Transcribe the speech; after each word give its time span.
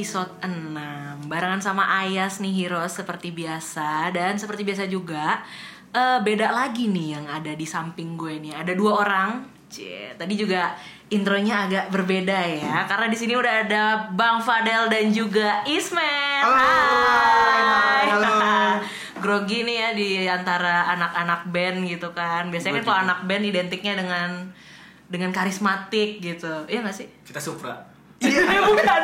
Episode 0.00 0.32
6 0.48 1.28
Barengan 1.28 1.60
sama 1.60 1.84
Ayas 2.00 2.40
nih 2.40 2.64
Heroes 2.64 2.96
seperti 2.96 3.36
biasa. 3.36 4.08
Dan 4.08 4.40
seperti 4.40 4.64
biasa 4.64 4.88
juga 4.88 5.44
eh, 5.92 6.16
Beda 6.24 6.56
lagi 6.56 6.88
nih 6.88 7.20
yang 7.20 7.28
ada 7.28 7.52
di 7.52 7.68
samping 7.68 8.16
gue 8.16 8.40
nih. 8.40 8.56
Ada 8.56 8.72
dua 8.72 9.04
orang. 9.04 9.44
Cie, 9.68 10.16
Tadi 10.16 10.40
juga 10.40 10.72
intronya 11.12 11.68
agak 11.68 11.84
berbeda 11.92 12.32
ya. 12.32 12.88
Karena 12.88 13.12
di 13.12 13.16
sini 13.20 13.36
udah 13.36 13.54
ada 13.68 14.08
Bang 14.16 14.40
Fadel 14.40 14.88
dan 14.88 15.12
juga 15.12 15.68
Ismet 15.68 16.48
Halo, 16.48 16.56
Hai. 16.56 18.04
halo. 18.08 18.32
Grogi 19.20 19.68
nih 19.68 19.76
ya 19.84 19.88
di 19.92 20.10
antara 20.24 20.96
anak-anak 20.96 21.52
band 21.52 21.84
gitu 21.84 22.08
kan. 22.16 22.48
Biasanya 22.48 22.80
kan 22.80 22.84
kalau 22.88 22.98
anak 23.04 23.28
band 23.28 23.44
identiknya 23.44 24.00
dengan 24.00 24.48
dengan 25.12 25.28
karismatik 25.28 26.24
gitu. 26.24 26.64
Iya 26.72 26.88
gak 26.88 26.96
sih? 26.96 27.08
kita 27.20 27.36
supra 27.36 27.89
Iya 28.20 28.60
bukan 28.68 29.02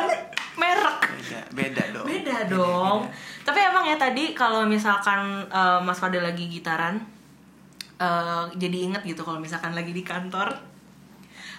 merek. 0.55 0.97
beda 1.09 1.39
beda 1.51 1.83
dong 1.91 2.05
Beda 2.05 2.37
dong. 2.47 2.99
Tapi 3.41 3.59
emang 3.61 3.83
ya 3.83 3.95
tadi 3.95 4.31
kalau 4.31 4.63
misalkan 4.63 5.19
eh, 5.43 5.79
Mas 5.81 5.97
Fadel 5.97 6.21
lagi 6.21 6.47
gitaran 6.47 7.01
eh, 7.97 8.43
jadi 8.53 8.77
inget 8.85 9.01
gitu 9.03 9.21
kalau 9.21 9.37
misalkan 9.37 9.73
lagi 9.73 9.89
di 9.89 10.01
kantor. 10.01 10.53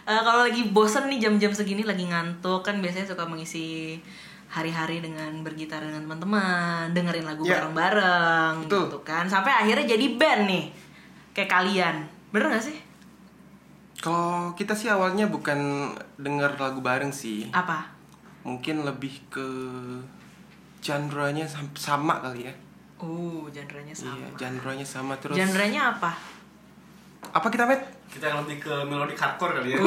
Eh, 0.04 0.22
kalau 0.22 0.42
lagi 0.42 0.64
bosen 0.66 1.06
nih 1.06 1.20
jam-jam 1.20 1.50
segini 1.50 1.82
lagi 1.82 2.06
ngantuk 2.06 2.62
kan 2.62 2.78
biasanya 2.78 3.04
suka 3.06 3.24
mengisi 3.24 3.98
hari-hari 4.48 5.04
dengan 5.04 5.44
bergitar 5.44 5.84
dengan 5.84 6.08
teman-teman, 6.08 6.88
dengerin 6.90 7.20
lagu 7.22 7.44
Ya. 7.44 7.60
bareng-bareng 7.60 8.64
Betul. 8.64 8.88
gitu 8.88 8.98
kan. 9.04 9.28
Sampai 9.28 9.52
akhirnya 9.52 9.84
jadi 9.86 10.16
band 10.16 10.42
nih. 10.48 10.64
Kayak 11.34 11.50
kalian. 11.52 11.96
Bener 12.32 12.48
gak 12.50 12.64
sih? 12.64 12.76
Kalau 13.98 14.30
kita 14.52 14.72
sih 14.72 14.86
awalnya 14.86 15.26
bukan 15.26 15.90
denger 16.16 16.54
lagu 16.56 16.78
bareng 16.78 17.10
sih. 17.10 17.50
Apa? 17.50 17.98
mungkin 18.40 18.80
lebih 18.80 19.12
ke 19.28 19.44
genre-nya 20.78 21.44
sam- 21.44 21.74
sama 21.74 22.16
kali 22.18 22.46
ya. 22.46 22.54
Uh, 22.96 23.44
genrenya 23.48 23.92
sama. 23.92 24.16
iya 24.16 24.26
genre-nya 24.36 24.82
sama 24.82 25.14
terus 25.14 25.36
Genrenya 25.36 25.92
apa? 25.92 26.10
apa 27.28 27.46
kita 27.46 27.62
met? 27.62 27.78
Kita 28.08 28.24
yang 28.24 28.40
lebih 28.40 28.58
ke 28.58 28.74
melodic 28.84 29.14
hardcore 29.14 29.58
kali 29.58 29.74
ya. 29.74 29.78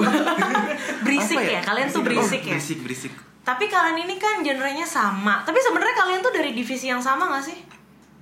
Berisik 1.07 1.39
Apa 1.39 1.47
ya? 1.49 1.61
kalian 1.63 1.87
tuh 1.89 2.03
berisik 2.03 2.39
Oh, 2.39 2.47
ya? 2.47 2.53
berisik 2.53 2.79
berisik. 2.83 3.13
Tapi 3.41 3.65
kalian 3.65 3.97
ini 3.99 4.15
kan 4.15 4.45
genrenya 4.45 4.85
sama. 4.85 5.41
Tapi 5.41 5.57
sebenarnya 5.57 5.95
kalian 5.97 6.19
tuh 6.21 6.29
dari 6.29 6.53
divisi 6.53 6.85
yang 6.85 7.01
sama 7.01 7.31
gak 7.31 7.41
sih? 7.41 7.57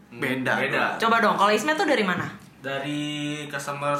Beda. 0.09 0.55
beda. 0.55 0.95
Coba 0.95 1.19
dong 1.19 1.35
kalau 1.35 1.51
Ismet 1.51 1.75
tuh 1.75 1.83
dari 1.83 2.01
mana? 2.01 2.23
Dari 2.63 3.01
customer 3.45 3.93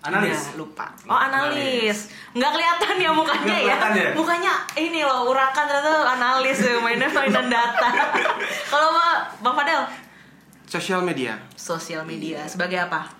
analis? 0.00 0.32
Ya, 0.32 0.56
lupa. 0.56 0.86
Oh 1.04 1.14
analis. 1.14 2.08
Nggak 2.32 2.50
kelihatan 2.50 2.94
ya 2.96 3.10
mukanya 3.10 3.56
ya? 3.56 3.76
ya? 3.76 4.10
mukanya 4.12 4.52
ini 4.74 5.00
loh 5.00 5.28
urakan 5.28 5.64
ternyata 5.64 5.92
analis 6.10 6.56
ya, 6.56 6.78
mainnya 6.78 7.04
mainan 7.06 7.46
data. 7.46 7.88
Kalau 8.72 8.88
Mbak- 8.90 9.22
bang 9.40 9.54
Fadel? 9.54 9.82
Sosial 10.64 11.00
media. 11.00 11.34
Sosial 11.52 12.02
media. 12.02 12.46
Sebagai 12.46 12.80
apa? 12.80 13.10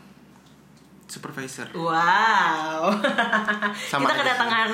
Supervisor. 1.04 1.66
Wow, 1.74 2.94
Sama 3.90 4.06
kita 4.06 4.12
aja. 4.14 4.20
kedatangan 4.22 4.68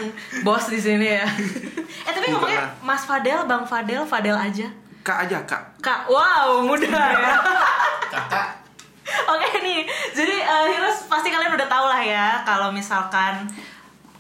bos 0.45 0.69
di 0.69 0.77
sini 0.77 1.17
ya. 1.17 1.25
eh 1.25 2.13
tapi 2.13 2.29
Enggak 2.29 2.37
ngomongnya 2.37 2.61
lah. 2.61 2.71
Mas 2.85 3.03
Fadel, 3.03 3.41
Bang 3.47 3.65
Fadel, 3.65 4.05
Fadel 4.05 4.37
aja. 4.37 4.69
kak 5.01 5.25
aja 5.25 5.39
kak. 5.43 5.63
Kak, 5.81 6.05
wow, 6.07 6.61
muda 6.61 6.85
ya. 6.93 7.41
kakak 8.07 8.56
jadi 10.17 10.37
eh, 10.41 10.67
Heroes 10.73 11.05
pasti 11.05 11.29
kalian 11.29 11.53
udah 11.53 11.69
tau 11.69 11.87
lah 11.87 12.01
ya 12.01 12.41
kalau 12.43 12.73
misalkan 12.73 13.45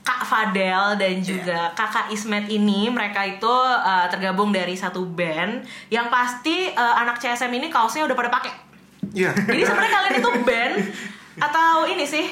Kak 0.05 0.23
Fadel 0.23 0.95
dan 1.01 1.19
juga 1.19 1.75
Kakak 1.75 2.13
Ismet 2.13 2.47
ini 2.47 2.93
mereka 2.93 3.25
itu 3.25 3.55
eh, 3.81 4.07
tergabung 4.13 4.53
dari 4.53 4.77
satu 4.77 5.09
band 5.09 5.65
yang 5.89 6.13
pasti 6.13 6.69
eh, 6.69 6.95
anak 7.01 7.17
CSM 7.17 7.51
ini 7.51 7.73
kaosnya 7.73 8.05
udah 8.05 8.15
pada 8.15 8.29
pakai. 8.29 8.53
iya 9.17 9.33
Jadi 9.33 9.63
sebenarnya 9.65 9.93
kalian 9.97 10.15
itu 10.21 10.31
band 10.45 10.75
atau 11.37 11.89
ini 11.89 12.05
sih? 12.05 12.25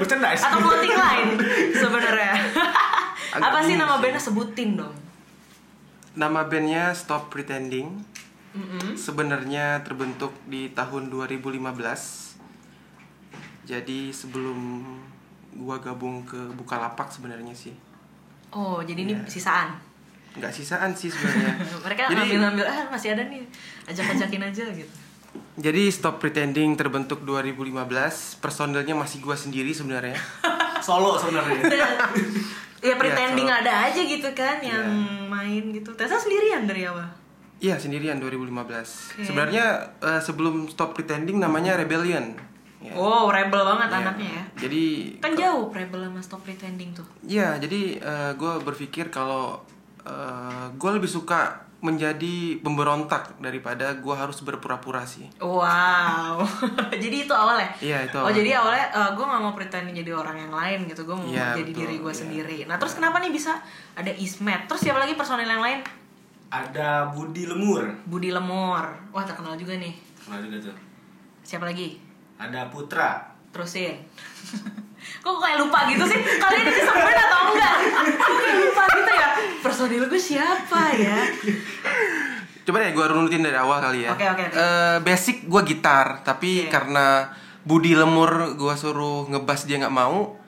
Merchandise. 0.00 0.42
atau 0.44 0.58
clothing 0.60 0.96
line 0.96 1.30
sebenarnya. 1.84 2.34
Apa 3.32 3.60
sih 3.60 3.76
nama 3.76 4.00
bandnya 4.00 4.20
sebutin 4.20 4.80
dong? 4.80 4.92
nama 6.12 6.44
bandnya 6.44 6.92
Stop 6.92 7.32
Pretending 7.32 8.04
Mm-mm. 8.52 9.00
sebenarnya 9.00 9.80
terbentuk 9.80 10.36
di 10.44 10.68
tahun 10.68 11.08
2015 11.08 12.31
jadi 13.62 14.10
sebelum 14.10 14.82
gua 15.54 15.78
gabung 15.78 16.22
ke 16.22 16.38
Bukalapak 16.52 17.08
sebenarnya 17.08 17.52
sih 17.52 17.74
Oh, 18.50 18.80
jadi 18.80 19.00
ini 19.02 19.14
Iya. 19.14 19.24
sisaan. 19.26 19.72
nggak 20.32 20.48
sisaan 20.50 20.92
sih 20.92 21.08
sebenarnya 21.08 21.56
Mereka 21.84 22.00
Jadi- 22.04 22.16
ngambil-ngambil 22.16 22.64
ah 22.64 22.84
masih 22.88 23.12
ada 23.12 23.24
nih. 23.24 23.44
Ajak-ajakin 23.84 24.42
aja 24.42 24.64
gitu. 24.70 24.94
jadi 25.54 25.82
Stop 25.88 26.18
Pretending 26.18 26.72
terbentuk 26.74 27.20
2015 27.22 27.84
personilnya 28.38 28.92
masih 28.92 29.20
gua 29.20 29.32
sendiri 29.34 29.70
sebenarnya 29.70 30.16
solo 30.82 31.16
sebenarnya 31.16 31.64
ya 32.82 32.94
pretending 32.94 33.46
Iya, 33.46 33.60
ada 33.60 33.72
aja 33.86 34.00
gitu 34.02 34.28
kan 34.32 34.58
yang 34.58 34.84
main 35.26 35.70
gitu. 35.70 35.92
Tessa 35.92 36.16
sendirian 36.16 36.64
dari 36.64 36.82
awal. 36.82 37.06
Iya 37.56 37.78
sendirian 37.78 38.18
2015 38.18 38.50
Oke. 38.52 39.22
sebenarnya 39.22 39.64
eh, 40.00 40.18
sebelum 40.18 40.66
Stop 40.66 40.92
Pretending 40.92 41.38
namanya 41.38 41.76
Rebellion 41.76 42.34
Ya. 42.82 42.92
Oh, 42.92 43.30
rebel 43.30 43.62
banget 43.62 43.88
Iya. 43.88 43.98
anaknya 44.02 44.30
ya. 44.32 44.44
jadi 44.58 44.84
Kan 45.18 45.32
jauh 45.32 45.70
rebel 45.70 46.02
sama 46.02 46.18
stop 46.18 46.42
pretending 46.42 46.90
tuh. 46.90 47.06
Iya, 47.22 47.56
jadi 47.56 48.02
gue 48.34 48.52
berpikir 48.60 49.06
kalau 49.08 49.62
gue 50.72 50.90
lebih 50.90 51.06
suka 51.06 51.62
menjadi 51.78 52.62
pemberontak 52.62 53.38
daripada 53.38 53.90
gue 53.96 54.14
harus 54.14 54.38
berpura-pura 54.40 55.02
sih. 55.02 55.26
Wow. 55.38 56.38
jadi 57.02 57.16
itu 57.22 57.34
awalnya. 57.34 57.70
Iya, 57.78 58.06
itu 58.06 58.14
Oh, 58.14 58.22
awalnya. 58.22 58.38
jadi 58.38 58.50
awalnya 58.54 58.86
gue 59.14 59.24
nggak 59.24 59.42
mau 59.42 59.50
pretending 59.52 59.94
jadi 59.96 60.10
orang 60.12 60.36
yang 60.38 60.52
lain 60.52 60.86
gitu. 60.86 61.02
Gue 61.02 61.14
mau 61.14 61.26
Iya, 61.26 61.54
jadi 61.54 61.66
betul, 61.68 61.78
diri 61.82 61.96
gue 61.98 62.06
iya. 62.08 62.20
sendiri. 62.22 62.58
Nah, 62.66 62.78
terus 62.78 62.94
kenapa 62.94 63.18
nih 63.18 63.30
bisa 63.30 63.58
ada 63.94 64.10
Ismet? 64.10 64.66
Terus 64.66 64.78
siapa 64.80 64.98
lagi 64.98 65.14
personil 65.14 65.46
yang 65.46 65.58
lain? 65.60 65.82
ada 66.52 67.08
Budi 67.08 67.48
Lemur 67.48 67.80
Budi 68.04 68.28
Lemur. 68.28 68.84
Wah, 69.08 69.24
terkenal 69.24 69.56
juga 69.56 69.72
nih. 69.72 69.96
kenal 70.20 70.36
juga 70.38 70.68
tuh 70.68 70.76
Siapa 71.42 71.64
lagi? 71.64 71.96
Ada 72.42 72.66
Putra 72.66 73.22
Terusin. 73.54 73.94
Kok 75.22 75.38
kayak 75.38 75.58
lupa 75.62 75.86
gitu 75.86 76.02
sih? 76.08 76.18
Kalian 76.18 76.66
ini 76.66 76.82
semen 76.82 77.14
atau 77.14 77.40
enggak? 77.54 77.74
Kok 78.18 78.34
kayak 78.42 78.56
lupa 78.58 78.82
gitu 78.90 79.12
ya? 79.14 79.28
Personil 79.62 80.04
gue 80.10 80.20
siapa 80.20 80.82
ya? 80.98 81.18
Coba 82.62 82.76
deh 82.82 82.90
gue 82.94 83.06
runutin 83.06 83.42
dari 83.42 83.58
awal 83.58 83.78
kali 83.82 84.06
ya. 84.06 84.14
Oke, 84.14 84.26
oke, 84.26 84.42
oke. 84.50 84.56
Eh, 84.58 84.96
basic 85.02 85.46
gue 85.46 85.62
gitar, 85.66 86.22
tapi 86.22 86.66
Oke. 86.66 86.70
karena 86.70 87.30
Budi 87.62 87.94
Lemur 87.94 88.58
gue 88.58 88.74
suruh 88.74 89.30
ngebas 89.30 89.66
dia 89.66 89.78
nggak 89.82 89.94
mau. 89.94 90.38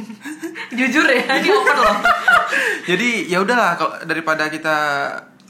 Jujur 0.78 1.06
ya, 1.06 1.26
ini 1.38 1.50
open 1.50 1.76
loh. 1.78 1.96
jadi 2.90 3.30
ya 3.30 3.38
udahlah 3.42 3.78
kalau 3.78 3.94
daripada 4.06 4.50
kita 4.50 4.78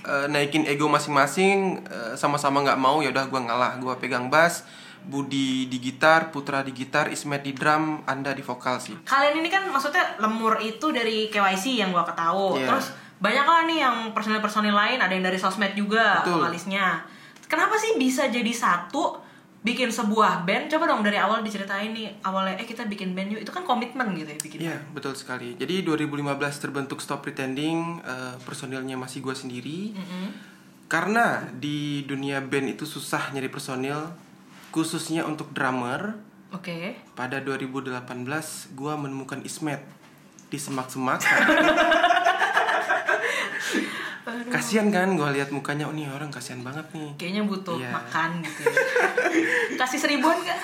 eh, 0.05 0.27
naikin 0.29 0.69
ego 0.69 0.89
masing-masing 0.89 1.81
eh, 1.89 2.13
sama-sama 2.17 2.61
nggak 2.65 2.81
mau 2.81 3.01
ya 3.01 3.13
udah 3.13 3.25
gue 3.29 3.41
ngalah. 3.41 3.73
Gue 3.81 3.97
pegang 4.01 4.29
bass, 4.29 4.65
Budi 5.07 5.71
di 5.71 5.79
gitar, 5.79 6.35
Putra 6.35 6.67
di 6.67 6.75
gitar, 6.75 7.09
Ismet 7.09 7.47
di 7.47 7.55
drum, 7.55 8.03
Anda 8.05 8.35
di 8.35 8.43
vokal 8.43 8.83
sih. 8.83 8.95
Kalian 9.07 9.39
ini 9.39 9.49
kan 9.49 9.65
maksudnya 9.71 10.19
lemur 10.19 10.59
itu 10.59 10.91
dari 10.91 11.31
KYC 11.31 11.79
yang 11.79 11.95
gua 11.95 12.03
ketahu. 12.03 12.59
Iya. 12.59 12.67
Terus 12.67 12.87
banyak 13.17 13.47
lah 13.47 13.61
nih 13.65 13.79
yang 13.81 13.97
personil-personil 14.13 14.75
lain, 14.75 14.99
ada 15.01 15.13
yang 15.15 15.25
dari 15.25 15.39
sosmed 15.41 15.73
juga 15.73 16.21
Betul. 16.21 16.43
vokalisnya. 16.43 17.01
Kenapa 17.47 17.79
sih 17.79 17.95
bisa 17.95 18.27
jadi 18.27 18.51
satu 18.51 19.23
bikin 19.63 19.89
sebuah 19.95 20.43
band? 20.43 20.67
Coba 20.67 20.91
dong 20.91 21.07
dari 21.07 21.17
awal 21.17 21.47
diceritain 21.47 21.95
nih 21.95 22.11
awalnya 22.27 22.59
eh 22.59 22.67
kita 22.67 22.91
bikin 22.91 23.15
band 23.15 23.39
yuk. 23.39 23.41
Itu 23.47 23.55
kan 23.55 23.63
komitmen 23.63 24.13
gitu 24.19 24.31
ya 24.35 24.39
bikin. 24.43 24.59
Iya 24.59 24.77
betul 24.91 25.15
sekali. 25.15 25.55
Jadi 25.55 25.87
2015 25.87 26.59
terbentuk 26.59 26.99
Stop 26.99 27.23
Pretending, 27.23 28.03
eh, 28.03 28.35
personilnya 28.43 28.99
masih 28.99 29.23
gue 29.23 29.35
sendiri. 29.39 29.95
Mm-mm. 29.95 30.27
Karena 30.87 31.43
di 31.51 32.07
dunia 32.07 32.39
band 32.43 32.79
itu 32.79 32.87
susah 32.87 33.35
nyari 33.35 33.51
personil, 33.51 34.07
khususnya 34.77 35.25
untuk 35.25 35.57
drummer. 35.57 36.21
Oke. 36.53 36.93
Pada 37.17 37.41
2018 37.41 37.97
gue 38.77 38.93
menemukan 38.95 39.41
Ismet 39.41 39.81
di 40.47 40.61
semak-semak. 40.61 41.25
kasian 44.47 44.91
kan 44.91 45.15
gue 45.15 45.29
lihat 45.33 45.49
mukanya, 45.49 45.87
oh 45.87 45.95
nih 45.95 46.07
orang 46.07 46.29
kasihan 46.29 46.61
banget 46.61 46.85
nih. 46.93 47.09
Kayaknya 47.17 47.43
butuh 47.47 47.77
Iya. 47.79 47.91
makan 47.91 48.31
gitu 48.43 48.61
ya. 48.63 48.75
Kasih 49.81 49.99
seribuan 49.99 50.37
gak? 50.43 50.61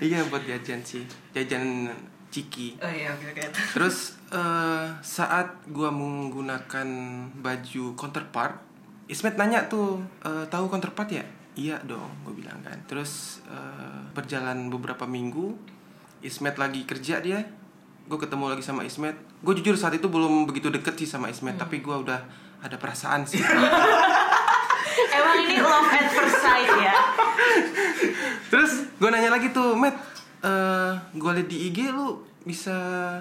iya 0.00 0.24
buat 0.26 0.42
jajan 0.42 0.80
sih, 0.80 1.04
jajan 1.30 1.86
ciki. 2.30 2.80
Oh 2.80 2.88
iya 2.88 3.12
oke 3.12 3.30
oke. 3.30 3.42
Terus 3.76 4.16
eh, 4.30 4.86
saat 5.00 5.48
gua 5.68 5.90
menggunakan 5.90 6.88
baju 7.36 7.84
counterpart, 7.94 8.56
Ismet 9.06 9.36
nanya 9.36 9.66
tuh, 9.66 10.00
"Eh, 10.22 10.44
tahu 10.46 10.66
counterpart 10.66 11.10
ya? 11.10 11.24
Iya 11.52 11.82
dong, 11.82 12.10
gue 12.22 12.34
bilang 12.36 12.58
kan. 12.60 12.78
Terus 12.84 13.42
eh, 13.46 14.00
berjalan 14.12 14.68
beberapa 14.68 15.04
minggu, 15.04 15.54
Ismet 16.20 16.54
lagi 16.54 16.84
kerja 16.84 17.18
dia, 17.18 17.40
gue 18.04 18.18
ketemu 18.18 18.50
lagi 18.50 18.62
sama 18.62 18.82
Ismet 18.82 19.14
gue 19.40 19.54
jujur 19.56 19.72
saat 19.72 19.94
itu 19.94 20.04
belum 20.04 20.44
begitu 20.44 20.66
deket 20.68 20.98
sih 20.98 21.06
sama 21.06 21.30
Ismet 21.30 21.54
Hmm. 21.54 21.62
tapi 21.62 21.78
gue 21.78 21.94
udah 21.94 22.18
ada 22.60 22.74
perasaan 22.74 23.22
sih 23.22 23.38
Emang 25.16 25.38
ini 25.40 25.62
love 25.62 25.88
at 25.88 26.10
first 26.10 26.42
sight 26.42 26.68
ya. 26.74 26.96
terus 28.50 28.90
gue 28.98 29.08
nanya 29.08 29.30
lagi 29.30 29.48
tuh 29.48 29.78
Met 29.78 29.94
eh 30.42 30.92
gue 31.14 31.30
liat 31.30 31.46
di 31.46 31.70
IG 31.70 31.88
lu 31.88 32.18
bisa 32.42 32.74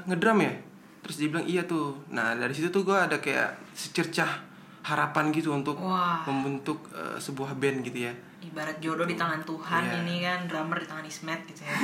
ngedrum 0.04 0.42
ya 0.42 0.54
terus 1.00 1.22
dia 1.22 1.30
bilang 1.30 1.46
iya 1.46 1.62
tuh 1.64 1.94
nah 2.10 2.34
dari 2.34 2.52
situ 2.52 2.68
tuh 2.68 2.82
gue 2.82 2.98
ada 2.98 3.22
kayak 3.22 3.62
secercah 3.72 4.28
harapan 4.82 5.30
gitu 5.30 5.52
untuk 5.52 5.76
Wah. 5.78 6.24
membentuk 6.24 6.88
eh, 6.90 7.18
sebuah 7.18 7.54
band 7.54 7.82
gitu 7.82 8.00
ya 8.02 8.14
Ibarat 8.40 8.80
jodoh 8.80 9.04
di 9.04 9.14
tangan 9.14 9.44
Tuhan 9.44 9.84
Iya. 9.84 9.96
ini 10.00 10.16
kan 10.22 10.40
drummer 10.46 10.78
di 10.78 10.88
tangan 10.88 11.04
Ismet 11.04 11.44
gitu 11.46 11.62
ya. 11.62 11.76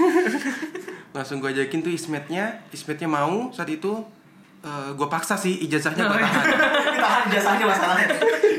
langsung 1.13 1.37
gue 1.37 1.49
ajakin 1.49 1.79
tuh 1.81 1.91
Ismetnya 1.91 2.63
Ismetnya 2.69 3.07
mau 3.07 3.49
saat 3.49 3.69
itu 3.69 3.91
gue 4.65 5.07
paksa 5.07 5.35
sih 5.35 5.61
ijazahnya 5.61 6.03
gue 6.03 6.17
tahan 6.17 6.45
Tahan 7.05 7.23
jasanya 7.29 7.65
masalahnya. 7.67 8.07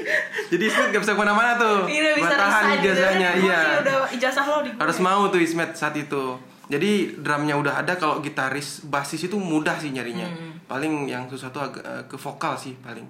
jadi 0.52 0.62
Ismet 0.64 0.88
gak 0.88 1.02
bisa 1.02 1.12
ke 1.12 1.18
mana-mana 1.18 1.56
tuh 1.56 1.82
Iya 1.84 2.14
gue 2.14 2.22
bisa 2.22 2.36
tahan 2.36 2.62
gitu 2.70 2.78
ijazahnya 2.86 3.28
ya. 3.28 3.40
iya 3.40 3.58
Ini 3.58 3.80
udah 3.82 3.96
ijazah 4.12 4.44
lo 4.44 4.56
di 4.60 4.70
gue. 4.70 4.78
harus 4.78 4.98
mau 5.00 5.26
tuh 5.26 5.40
Ismet 5.40 5.70
saat 5.72 5.94
itu 5.94 6.24
jadi 6.66 6.90
drumnya 7.16 7.54
udah 7.54 7.80
ada 7.80 7.94
kalau 7.94 8.18
gitaris 8.20 8.82
basis 8.84 9.24
itu 9.24 9.34
mudah 9.34 9.74
sih 9.76 9.90
nyarinya 9.90 10.26
paling 10.64 11.06
yang 11.06 11.26
susah 11.26 11.48
tuh 11.48 11.64
agak 11.64 11.82
eh, 11.82 12.04
ke 12.04 12.14
vokal 12.14 12.54
sih 12.54 12.76
paling 12.76 13.06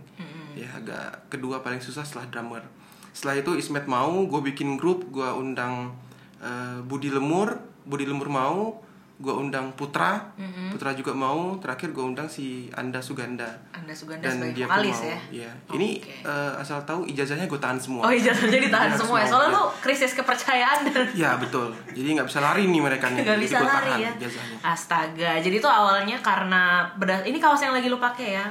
ya 0.56 0.68
agak 0.72 1.28
kedua 1.28 1.60
paling 1.60 1.78
susah 1.78 2.00
setelah 2.00 2.26
drummer 2.32 2.64
setelah 3.12 3.36
itu 3.36 3.52
Ismet 3.60 3.84
mau 3.84 4.24
gue 4.24 4.40
bikin 4.40 4.80
grup 4.80 5.04
gue 5.12 5.28
undang 5.36 5.92
eh, 6.40 6.80
Budi 6.80 7.12
Lemur 7.12 7.60
Budi 7.84 8.08
Lemur 8.08 8.32
mau 8.32 8.80
gue 9.16 9.32
undang 9.32 9.72
Putra 9.72 10.20
Putra 10.68 10.92
juga 10.92 11.16
mau 11.16 11.56
terakhir 11.56 11.96
gue 11.96 12.04
undang 12.04 12.28
si 12.28 12.68
Anda 12.76 13.00
Suganda 13.00 13.48
Anda 13.72 13.96
Suganda 13.96 14.28
dan 14.28 14.36
sebagai 14.36 14.52
dia 14.52 14.66
vokalis 14.68 14.98
mau 15.00 15.08
ya. 15.08 15.18
Iya. 15.32 15.50
ini 15.72 15.88
Oke. 16.04 16.12
eh, 16.28 16.52
asal 16.60 16.84
tahu 16.84 17.08
ijazahnya 17.08 17.48
gue 17.48 17.56
tahan 17.56 17.80
semua 17.80 18.04
Oh 18.04 18.12
ijazahnya 18.12 18.60
ditahan 18.60 18.90
Iya, 18.92 18.98
semua 19.00 19.18
ya. 19.24 19.28
Soalnya 19.32 19.56
lu 19.56 19.64
krisis 19.80 20.12
kepercayaan 20.12 20.78
dan 20.92 21.08
Ya 21.24 21.32
betul. 21.40 21.72
Jadi 21.96 22.08
nggak 22.12 22.28
bisa 22.28 22.44
lari 22.44 22.68
nih 22.68 22.82
mereka 22.84 23.08
nih. 23.08 23.24
nggak 23.24 23.40
bisa 23.40 23.56
lari 23.64 23.88
tahan 23.88 24.04
ya. 24.04 24.10
ijazahnya. 24.20 24.56
Astaga. 24.60 25.30
Jadi 25.40 25.56
itu 25.64 25.68
awalnya 25.68 26.16
karena 26.20 26.84
ini 27.24 27.40
kaos 27.40 27.64
yang 27.64 27.72
lagi 27.72 27.88
lu 27.88 27.96
pakai 27.96 28.36
ya. 28.36 28.46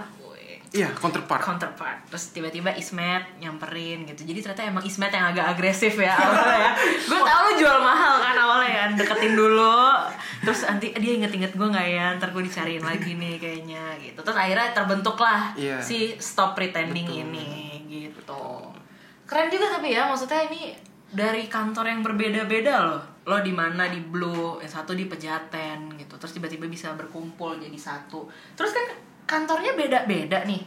Iya, 0.75 0.91
counterpart. 0.91 1.39
counterpart. 1.39 1.99
Terus 2.11 2.35
tiba-tiba 2.35 2.67
Ismet 2.69 3.23
nyamperin 3.39 4.03
gitu. 4.03 4.27
Jadi 4.27 4.43
ternyata 4.43 4.67
emang 4.67 4.83
Ismet 4.83 5.07
yang 5.09 5.31
agak 5.31 5.55
agresif 5.55 5.95
ya 5.95 6.11
awalnya 6.19 6.57
ya. 6.59 6.71
Gue 7.01 7.19
tau 7.21 7.39
lu 7.41 7.51
jual 7.55 7.79
mahal 7.79 8.15
kan 8.19 8.35
awalnya 8.35 8.69
ya 8.69 8.83
deketin 8.91 9.33
dulu. 9.33 9.79
Terus 10.43 10.67
nanti 10.67 10.91
dia 10.91 11.11
inget-inget 11.15 11.55
gue 11.55 11.63
nggak 11.65 11.87
ya? 11.87 12.05
Ntar 12.19 12.29
gue 12.29 12.43
dicariin 12.43 12.83
lagi 12.83 13.15
nih 13.15 13.39
kayaknya 13.39 13.83
gitu. 13.97 14.19
Terus 14.19 14.35
akhirnya 14.35 14.75
terbentuklah 14.75 15.55
Iya. 15.55 15.79
si 15.79 16.19
stop 16.19 16.53
pretending 16.53 17.07
ini 17.07 17.49
gitu. 17.87 18.67
Keren 19.23 19.47
juga 19.47 19.71
tapi 19.71 19.89
ya 19.89 20.05
maksudnya 20.05 20.43
ini 20.45 20.75
dari 21.07 21.47
kantor 21.47 21.87
yang 21.87 22.01
berbeda-beda 22.03 22.83
loh. 22.83 23.01
Lo 23.23 23.39
di 23.39 23.49
mana? 23.49 23.87
Di 23.87 24.03
Blue 24.03 24.59
yang 24.59 24.69
satu 24.69 24.91
di 24.91 25.07
Pejaten 25.07 25.95
gitu. 25.95 26.13
Terus 26.13 26.35
tiba-tiba 26.35 26.67
bisa 26.67 26.91
berkumpul 26.93 27.55
jadi 27.55 27.73
satu. 27.73 28.27
Terus 28.53 28.69
kan 28.69 28.85
kantornya 29.25 29.73
beda-beda 29.73 30.41
nih 30.43 30.61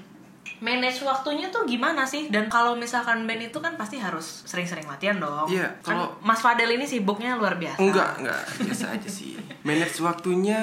manage 0.58 1.00
waktunya 1.00 1.46
tuh 1.48 1.62
gimana 1.64 2.02
sih 2.02 2.26
dan 2.26 2.46
kalau 2.46 2.74
misalkan 2.74 3.22
band 3.24 3.42
itu 3.44 3.54
kan 3.56 3.74
pasti 3.74 3.96
harus 3.96 4.42
sering-sering 4.44 4.84
latihan 4.84 5.14
dong 5.16 5.46
Iya, 5.46 5.70
kan 5.80 5.94
kalau- 5.94 6.18
Mas 6.20 6.40
Fadel 6.40 6.66
ini 6.68 6.82
sibuknya 6.82 7.34
luar 7.34 7.54
biasa 7.54 7.78
Enggak, 7.78 8.18
enggak. 8.18 8.42
Biasa 8.60 8.84
aja 8.90 9.06
sih. 9.08 9.38
Manage 9.60 10.00
waktunya 10.00 10.58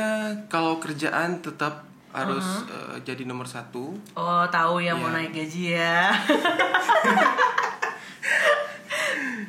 kalau 0.46 0.78
kerjaan 0.78 1.40
tetap 1.40 1.88
harus 2.12 2.44
Uh-huh. 2.44 2.92
eh, 2.92 3.04
jadi 3.06 3.24
nomor 3.24 3.44
satu. 3.46 3.96
oh 4.14 4.44
tahu 4.50 4.80
ya 4.80 4.92
mau 4.92 5.08
Iya. 5.10 5.16
naik 5.16 5.32
gaji 5.34 5.64
ya 5.74 6.00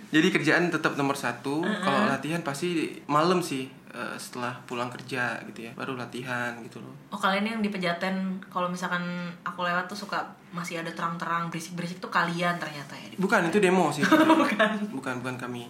Jadi 0.06 0.30
kerjaan 0.30 0.70
tetap 0.70 0.94
nomor 0.94 1.14
satu. 1.14 1.60
Uh-huh. 1.60 1.82
Kalau 1.82 2.06
latihan 2.06 2.40
pasti 2.40 2.78
malam 3.06 3.40
sih 3.40 3.66
eh, 3.96 4.16
setelah 4.16 4.52
pulang 4.62 4.86
kerja 4.86 5.40
gitu 5.48 5.64
ya. 5.64 5.72
Baru 5.72 5.96
latihan 5.96 6.52
gitu 6.60 6.78
loh. 6.78 6.92
Oh 7.08 7.16
kalian 7.16 7.48
yang 7.48 7.60
di 7.60 7.72
Pejaten 7.72 8.36
kalau 8.46 8.68
misalkan 8.68 9.00
aku 9.40 9.64
lewat 9.64 9.88
tuh 9.88 9.96
suka 9.96 10.20
masih 10.52 10.78
ada 10.78 10.92
terang-terang 10.92 11.48
berisik-berisik 11.48 11.96
tuh 11.96 12.08
kalian 12.08 12.60
ternyata 12.60 12.92
ya. 12.92 13.08
Bukan 13.16 13.48
itu 13.48 13.56
demo 13.56 13.88
sih. 13.88 14.04
bukan. 14.44 14.70
Bukan 14.92 15.14
bukan 15.24 15.36
kami. 15.36 15.64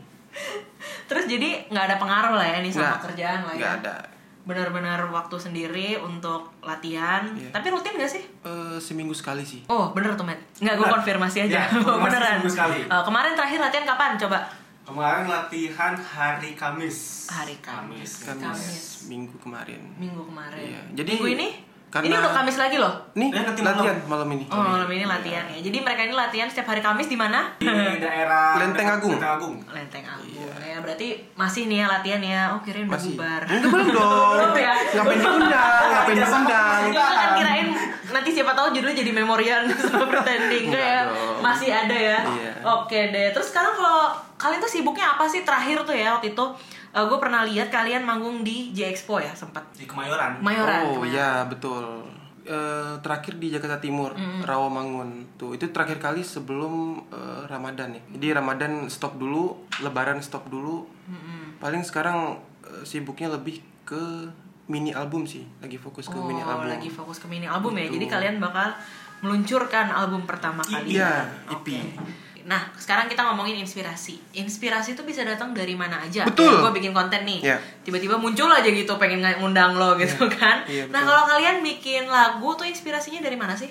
Terus 1.06 1.24
jadi 1.24 1.64
nggak 1.70 1.84
ada 1.86 1.96
pengaruh 1.96 2.34
lah 2.34 2.44
ya 2.44 2.58
nih 2.60 2.68
sama 2.68 2.92
Nggak, 2.92 3.02
kerjaan 3.08 3.40
lah 3.46 3.54
ya. 3.54 3.60
nggak 3.62 3.74
ada. 3.80 3.96
Benar-benar 4.46 5.10
waktu 5.10 5.36
sendiri 5.40 5.98
untuk 5.98 6.54
latihan. 6.62 7.26
Iya. 7.34 7.50
Tapi 7.50 7.66
rutin 7.66 7.98
gak 7.98 8.06
sih? 8.06 8.22
Eh, 8.46 8.78
seminggu 8.78 9.10
sekali 9.10 9.42
sih. 9.42 9.66
Oh 9.66 9.90
bener 9.90 10.14
tuh 10.14 10.22
Matt. 10.22 10.38
Nggak 10.62 10.74
gue 10.76 10.86
Benar. 10.86 10.94
konfirmasi 10.98 11.38
aja. 11.50 11.66
Konfirmasi 11.66 11.98
Beneran. 11.98 12.30
seminggu 12.38 12.50
sekali. 12.54 12.78
Eh, 12.86 13.02
kemarin 13.02 13.32
terakhir 13.34 13.58
latihan 13.58 13.86
kapan? 13.86 14.10
Coba. 14.14 14.38
Kemarin 14.86 15.26
latihan 15.26 15.98
hari 15.98 16.54
Kamis. 16.54 17.26
Hari 17.26 17.58
Kamis. 17.58 18.22
Kamis. 18.22 18.38
Kamis, 18.38 18.84
minggu 19.06 19.34
kemarin. 19.36 19.82
Minggu 19.96 20.22
kemarin. 20.24 20.62
Iya, 20.62 20.80
jadi 20.94 21.10
Minggu 21.12 21.30
ini? 21.32 21.48
karena- 21.88 22.06
Ini 22.08 22.14
udah 22.16 22.32
Kamis 22.32 22.56
lagi 22.56 22.76
loh. 22.76 22.94
Nih, 23.12 23.30
Eh, 23.30 23.42
nanti 23.42 23.62
latihan 23.62 23.96
malam 24.04 24.28
ini. 24.28 24.44
Oh 24.46 24.58
malam 24.60 24.86
ini 24.86 25.02
latihan 25.02 25.42
ya. 25.44 25.58
Jadi 25.60 25.78
mereka 25.80 26.02
ini 26.02 26.12
latihan 26.12 26.46
setiap 26.46 26.68
hari 26.68 26.78
Kamis 26.80 27.08
di 27.08 27.16
mana? 27.16 27.50
Di 27.56 27.66
daerah 27.98 28.54
Lenteng 28.56 28.86
Agung. 28.88 29.10
Lenteng 29.12 29.32
Agung. 29.32 29.54
Lenteng 29.66 30.04
Agung 30.04 30.28
Iya. 30.28 30.54
ya 30.68 30.78
berarti 30.78 31.08
masih 31.34 31.62
nih 31.66 31.78
ya 31.78 31.86
latihan 31.88 32.20
ya 32.20 32.40
oh 32.52 32.60
kirain 32.60 32.84
udah 32.84 32.94
Masih. 32.94 33.14
bubar 33.16 33.42
Enggak 33.42 33.70
belum 33.72 33.88
dong. 33.90 34.34
Belum 34.34 34.54
ya? 34.62 34.72
Ngapain 34.92 35.18
diundang? 35.18 35.82
Ngapain 35.90 36.16
diundang? 36.16 36.80
Enggak 36.84 37.10
kan 37.12 37.28
kirain 37.34 37.68
nanti 38.06 38.30
siapa 38.30 38.52
tahu 38.52 38.66
judulnya 38.70 38.96
jadi 38.96 39.12
memorial 39.12 39.60
sama 39.82 40.06
pretending 40.06 40.66
ya 40.68 41.04
dong. 41.04 41.42
masih 41.42 41.68
ada 41.68 41.96
ya 41.96 42.18
Iya. 42.22 42.52
Oke 42.66 42.98
deh 43.08 43.30
terus 43.30 43.48
sekarang 43.48 43.72
kalau 43.72 44.10
kalian 44.36 44.58
tuh 44.58 44.68
sibuknya 44.68 45.06
apa 45.08 45.24
sih 45.24 45.40
terakhir 45.40 45.80
tuh 45.82 45.94
ya 45.94 46.12
waktu 46.12 46.32
itu 46.32 46.44
gue 46.92 47.18
pernah 47.18 47.44
lihat 47.44 47.68
kalian 47.68 48.02
manggung 48.02 48.40
di 48.40 48.72
J 48.72 48.88
Expo 48.88 49.16
ya 49.16 49.30
sempat 49.30 49.60
Di 49.72 49.84
Kemayoran. 49.84 50.40
Mayoran 50.40 50.80
Oh 50.86 50.98
Kemayoran. 50.98 51.12
ya 51.12 51.28
betul. 51.44 51.84
Eh, 52.42 52.94
terakhir 53.02 53.36
di 53.36 53.50
Jakarta 53.50 53.76
Timur, 53.76 54.14
Rawamangun. 54.40 55.34
Tuh 55.36 55.52
itu 55.52 55.68
terakhir 55.68 55.98
kali 55.98 56.22
sebelum 56.22 56.72
eh, 57.06 57.42
Ramadan 57.44 57.90
ya. 57.90 58.02
Jadi 58.08 58.26
Ramadan 58.32 58.72
stop 58.86 59.14
dulu, 59.16 59.66
Lebaran 59.78 60.18
stop 60.20 60.46
dulu. 60.46 60.86
Paling 61.58 61.82
sekarang 61.82 62.38
eh, 62.62 62.80
sibuknya 62.80 63.28
lebih 63.28 63.58
ke 63.82 64.30
mini 64.66 64.90
album 64.90 65.22
sih. 65.24 65.44
Lagi 65.58 65.76
fokus 65.76 66.06
ke 66.06 66.14
oh 66.14 66.24
mini 66.24 66.40
album. 66.40 66.70
lagi 66.70 66.88
fokus 66.88 67.18
ke 67.18 67.26
mini 67.26 67.44
album 67.44 67.74
ya 67.74 67.86
jadi 67.86 68.06
kalian 68.08 68.36
bakal 68.38 68.72
meluncurkan 69.18 69.90
album 69.90 70.24
pertama 70.24 70.62
kali 70.62 70.96
Iya. 70.96 71.28
EP. 71.50 71.66
Nah, 72.46 72.70
sekarang 72.78 73.10
kita 73.10 73.26
ngomongin 73.26 73.58
inspirasi. 73.58 74.22
Inspirasi 74.38 74.94
itu 74.94 75.02
bisa 75.02 75.26
datang 75.26 75.50
dari 75.50 75.74
mana 75.74 75.98
aja. 75.98 76.22
Betul. 76.22 76.62
Gue 76.62 76.78
bikin 76.78 76.94
konten 76.94 77.26
nih. 77.26 77.42
Iya. 77.42 77.58
Tiba-tiba 77.82 78.14
muncul 78.22 78.46
aja 78.46 78.70
gitu 78.70 78.94
pengen 79.02 79.18
ngundang 79.42 79.74
lo 79.74 79.98
gitu 79.98 80.30
kan. 80.30 80.62
Iya, 80.70 80.86
nah, 80.86 81.02
kalau 81.02 81.26
kalian 81.26 81.66
bikin 81.66 82.06
lagu 82.06 82.54
tuh 82.54 82.70
inspirasinya 82.70 83.18
dari 83.18 83.34
mana 83.34 83.58
sih? 83.58 83.66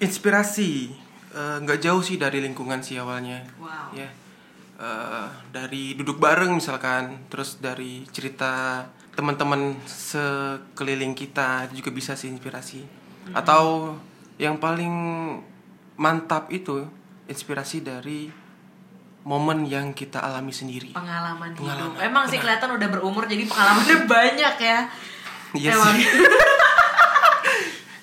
Inspirasi 0.00 0.88
eh, 1.36 1.56
nggak 1.60 1.84
jauh 1.84 2.00
sih 2.00 2.16
dari 2.16 2.40
lingkungan 2.40 2.80
sih 2.80 2.96
awalnya. 2.96 3.44
Wow. 3.60 3.92
Ya. 3.92 4.08
Eh, 4.80 5.28
dari 5.52 5.92
duduk 5.92 6.16
bareng 6.16 6.56
misalkan, 6.56 7.28
terus 7.28 7.60
dari 7.60 8.08
cerita 8.08 8.88
teman-teman 9.12 9.76
sekeliling 9.84 11.12
kita 11.12 11.68
juga 11.76 11.92
bisa 11.92 12.16
sih 12.16 12.32
inspirasi. 12.32 12.82
Atau 13.36 13.94
yang 14.40 14.56
paling 14.56 14.90
mantap 16.00 16.50
itu 16.50 16.88
inspirasi 17.24 17.80
dari 17.80 18.28
momen 19.24 19.64
yang 19.64 19.92
kita 19.92 20.20
alami 20.20 20.52
sendiri. 20.52 20.92
Pengalaman, 20.92 21.56
Pengalaman. 21.56 21.96
hidup. 21.96 22.04
Emang 22.04 22.24
sih 22.28 22.36
kelihatan 22.36 22.70
udah 22.70 22.88
berumur 22.88 23.24
jadi 23.24 23.44
pengalamannya 23.44 23.98
banyak 24.16 24.54
ya. 24.60 24.78
Iya 25.54 25.70
Emang. 25.72 25.94
sih. 25.96 26.04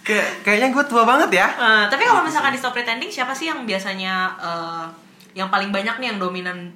Kayak 0.02 0.42
kayaknya 0.42 0.68
gue 0.74 0.84
tua 0.90 1.06
banget 1.06 1.30
ya. 1.30 1.48
Eh, 1.48 1.84
tapi 1.88 2.04
kalau 2.04 2.26
misalkan 2.26 2.50
di 2.50 2.60
Stop 2.60 2.74
Pretending 2.74 3.14
siapa 3.14 3.38
sih 3.38 3.54
yang 3.54 3.70
biasanya 3.70 4.14
eh, 4.42 4.86
yang 5.38 5.48
paling 5.48 5.70
banyak 5.70 6.02
nih 6.02 6.08
yang 6.10 6.20
dominan? 6.20 6.74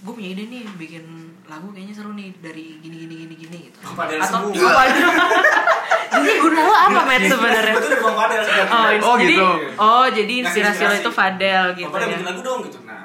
Gue 0.00 0.16
punya 0.16 0.32
ide 0.32 0.48
nih 0.48 0.64
bikin 0.80 1.04
lagu 1.44 1.68
kayaknya 1.70 1.92
seru 1.92 2.12
nih 2.12 2.32
dari 2.38 2.78
gini 2.78 2.96
gini 2.98 3.14
gini 3.18 3.34
gini 3.36 3.56
gitu. 3.66 3.76
Fadel 3.86 4.16
Atau 4.16 4.48
semua. 4.48 4.84
Jadi 6.14 6.30
guna 6.38 6.58
lo 6.58 6.72
apa 6.72 7.00
Matt 7.04 7.22
sebenarnya? 7.22 7.74
Itu 7.74 7.84
dari 7.84 8.00
Bang 8.00 8.16
Fadel 8.16 8.40
sebenarnya. 8.40 8.70
Oh, 8.96 9.04
Oh, 9.04 9.16
jadi 9.16 9.34
gitu. 9.34 9.48
oh 9.76 10.06
jadi 10.08 10.34
inspirasi 10.40 10.82
lo 10.82 10.94
itu 10.94 11.10
Fadel 11.10 11.64
gitu 11.74 11.90
Fadel 11.90 12.06
ya. 12.06 12.12
bikin 12.14 12.24
lagu 12.24 12.40
dong 12.40 12.60
gitu. 12.62 12.78
Nah, 12.82 13.02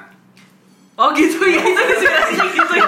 Oh 0.96 1.08
gitu 1.10 1.40
ya 1.42 1.60
itu 1.60 1.80
inspirasinya 1.82 2.44
gitu 2.50 2.72
ya. 2.72 2.86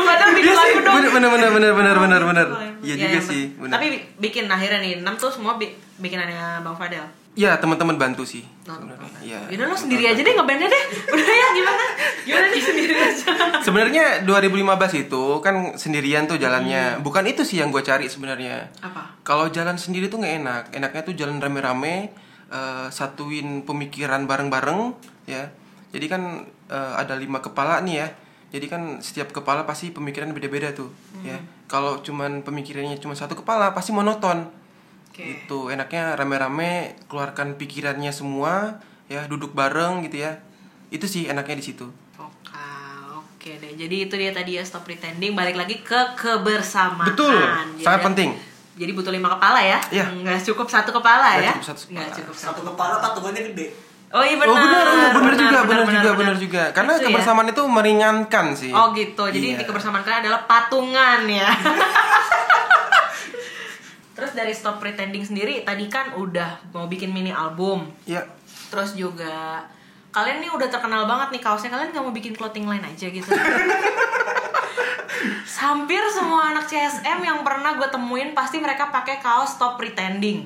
Fadel 0.00 0.28
bikin 0.32 0.44
Iya 0.46 0.54
lagu 0.56 0.66
sih, 0.66 0.80
dong. 0.80 0.94
bener 0.96 1.10
bener 1.10 1.28
bener 1.30 1.50
bener 1.50 1.72
bener 1.72 1.96
bener 1.96 2.22
bener. 2.24 2.46
Ya, 2.80 2.94
Iya 2.94 2.94
juga 3.06 3.20
sih, 3.22 3.42
bener. 3.54 3.72
Tapi 3.72 3.86
bi- 3.90 4.04
bikin 4.20 4.44
akhirnya 4.46 4.78
nih, 4.78 4.92
6 4.98 5.14
tuh 5.18 5.30
semua 5.30 5.52
bi- 5.54 5.70
bikinannya 5.98 6.62
Bang 6.62 6.74
Fadel. 6.74 7.04
Ya 7.38 7.54
teman-teman 7.62 7.94
bantu 7.94 8.26
sih. 8.26 8.42
Oh. 8.66 8.74
Iya. 9.22 9.46
Yaudah 9.54 9.66
lo 9.70 9.76
sendiri 9.78 10.02
aja 10.02 10.18
deh 10.18 10.34
ngebandnya 10.34 10.66
deh. 10.66 10.84
Udah 11.14 11.34
ya 11.36 11.46
gimana? 11.54 11.84
Gimana 12.26 12.46
nih 12.50 12.62
sendiri 12.62 12.94
aja. 12.98 13.26
Sebenarnya 13.62 14.04
2015 14.26 15.06
itu 15.06 15.24
kan 15.38 15.78
sendirian 15.78 16.26
tuh 16.26 16.42
jalannya. 16.42 16.98
Hmm. 16.98 17.06
Bukan 17.06 17.30
itu 17.30 17.46
sih 17.46 17.62
yang 17.62 17.70
gue 17.70 17.86
cari 17.86 18.10
sebenarnya. 18.10 18.74
Apa? 18.82 19.22
Kalau 19.22 19.46
jalan 19.46 19.78
sendiri 19.78 20.10
tuh 20.10 20.18
nggak 20.18 20.34
enak. 20.42 20.64
Enaknya 20.74 21.02
tuh 21.06 21.14
jalan 21.14 21.38
rame-rame, 21.38 22.10
eh, 22.50 22.86
satuin 22.90 23.62
pemikiran 23.62 24.26
bareng-bareng, 24.26 24.80
ya. 25.30 25.54
Jadi 25.94 26.06
kan 26.10 26.50
eh, 26.66 26.92
ada 26.98 27.14
lima 27.14 27.38
kepala 27.38 27.78
nih 27.86 27.94
ya. 28.02 28.08
Jadi 28.50 28.66
kan 28.66 28.82
setiap 28.98 29.30
kepala 29.30 29.62
pasti 29.62 29.94
pemikiran 29.94 30.34
beda-beda 30.34 30.74
tuh, 30.74 30.90
ya. 31.22 31.38
Kalau 31.70 32.02
cuman 32.02 32.42
pemikirannya 32.42 32.98
cuma 32.98 33.14
satu 33.14 33.38
kepala 33.38 33.70
pasti 33.70 33.94
monoton. 33.94 34.50
Oke. 35.10 35.42
Itu 35.42 35.68
enaknya 35.68 36.14
rame-rame 36.14 36.70
keluarkan 37.04 37.54
pikirannya 37.54 38.10
semua, 38.10 38.78
ya 39.06 39.26
duduk 39.26 39.50
bareng 39.50 40.06
gitu 40.06 40.22
ya. 40.22 40.38
Itu 40.88 41.04
sih 41.04 41.26
enaknya 41.26 41.56
di 41.56 41.64
situ. 41.64 41.86
Oke 43.10 43.56
deh. 43.56 43.72
Jadi 43.74 44.04
itu 44.04 44.14
dia 44.14 44.30
tadi 44.30 44.54
ya 44.54 44.62
stop 44.62 44.84
pretending. 44.84 45.32
Balik 45.32 45.56
lagi 45.56 45.80
ke 45.80 45.96
kebersamaan. 46.14 47.08
Betul, 47.08 47.32
Jadi- 47.34 47.80
sangat 47.80 48.00
penting. 48.04 48.30
Jadi 48.76 48.90
butuh 48.92 49.08
lima 49.08 49.28
kepala 49.30 49.60
ya? 49.60 49.80
Iya. 49.90 50.12
Nggak 50.14 50.40
cukup 50.46 50.64
satu 50.66 50.88
kepala 50.90 51.34
Nggak 51.34 51.42
ya? 51.42 51.52
cukup 51.52 51.64
satu 51.66 51.80
Nggak 51.86 52.00
kepala. 52.02 52.16
cukup 52.16 52.34
satu. 52.34 52.46
Satu 52.46 52.60
kepala 52.66 52.94
patungannya 52.98 53.42
gede. 53.50 53.66
Oh 54.10 54.20
iya 54.20 54.36
benar. 54.36 54.50
oh 54.50 54.56
benar, 54.56 54.84
benar, 54.84 55.10
benar 55.14 55.34
juga, 55.34 55.58
benar, 55.62 55.86
juga, 55.86 56.10
benar 56.14 56.36
juga. 56.36 56.62
Karena 56.70 56.92
Itu 56.92 57.00
ya. 57.00 57.06
kebersamaan 57.08 57.48
itu 57.48 57.62
meringankan 57.64 58.46
sih. 58.52 58.70
Oh 58.70 58.92
gitu. 58.92 59.24
Jadi 59.24 59.40
Iya. 59.42 59.54
inti 59.54 59.64
kebersamaan 59.64 60.00
kalian 60.00 60.20
adalah 60.24 60.44
patungan 60.44 61.20
ya. 61.24 61.48
Terus 64.20 64.36
dari 64.36 64.52
Stop 64.52 64.84
Pretending 64.84 65.24
sendiri 65.24 65.64
tadi 65.64 65.88
kan 65.88 66.12
udah 66.12 66.60
mau 66.76 66.84
bikin 66.84 67.08
mini 67.08 67.32
album. 67.32 67.88
Ya, 68.04 68.20
Terus 68.68 68.92
juga 68.92 69.64
kalian 70.12 70.44
nih 70.44 70.52
udah 70.52 70.68
terkenal 70.68 71.08
banget 71.08 71.32
nih 71.32 71.40
kaosnya. 71.40 71.72
Kalian 71.72 71.88
nggak 71.96 72.04
mau 72.04 72.12
bikin 72.12 72.36
clothing 72.36 72.68
line 72.68 72.84
aja 72.84 73.08
gitu? 73.08 73.32
Hampir 75.60 76.00
semua 76.12 76.52
anak 76.52 76.68
CSM 76.68 77.20
yang 77.24 77.40
pernah 77.40 77.76
gue 77.80 77.88
temuin 77.88 78.36
pasti 78.36 78.60
mereka 78.60 78.92
pakai 78.92 79.24
kaos 79.24 79.56
Stop 79.56 79.80
Pretending. 79.80 80.44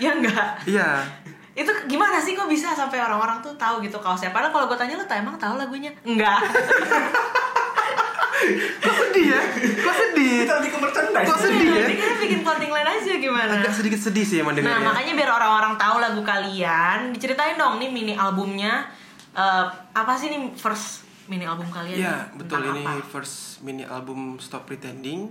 Ya 0.00 0.16
enggak? 0.16 0.64
iya. 0.64 1.04
Itu 1.52 1.68
gimana 1.84 2.16
sih 2.16 2.32
kok 2.32 2.48
bisa 2.48 2.72
sampai 2.72 2.96
orang-orang 3.04 3.44
tuh 3.44 3.52
tahu 3.60 3.84
gitu 3.84 4.00
kaosnya? 4.00 4.32
Padahal 4.32 4.56
kalau 4.56 4.66
gue 4.72 4.78
tanya 4.80 4.96
lu 4.96 5.04
emang 5.04 5.36
tahu 5.36 5.60
lagunya? 5.60 5.92
Enggak. 6.00 6.40
Kok 8.80 8.94
sedih 8.96 9.26
ya? 9.36 9.40
Kok 9.84 9.94
sedih? 9.94 10.36
Kita 10.44 10.54
lebih 10.60 10.70
ke 10.72 10.78
merchandise. 10.80 11.28
Kok 11.28 11.38
sedih 11.38 11.68
ya? 11.68 11.84
Jadi 11.84 11.94
kan 12.00 12.12
bikin 12.20 12.40
clothing 12.40 12.72
line 12.72 12.88
aja 12.88 13.12
gimana? 13.20 13.52
Agak 13.60 13.72
sedikit 13.76 14.00
sedih 14.00 14.24
sih 14.24 14.36
emang 14.40 14.56
Nah 14.56 14.64
dengarnya. 14.64 14.86
makanya 14.88 15.12
biar 15.16 15.30
orang-orang 15.30 15.74
tahu 15.76 15.96
lagu 16.00 16.20
kalian, 16.24 16.98
diceritain 17.12 17.56
dong 17.60 17.76
nih 17.76 17.90
mini 17.92 18.14
albumnya 18.16 18.88
eh, 19.36 19.66
apa 19.92 20.12
sih 20.16 20.32
nih 20.32 20.56
first 20.56 21.04
mini 21.30 21.46
album 21.46 21.70
kalian? 21.70 21.94
Iya, 21.94 22.16
betul 22.34 22.58
ini 22.66 22.82
apa? 22.82 22.98
first 23.06 23.62
mini 23.62 23.86
album 23.86 24.40
Stop 24.42 24.66
Pretending. 24.66 25.30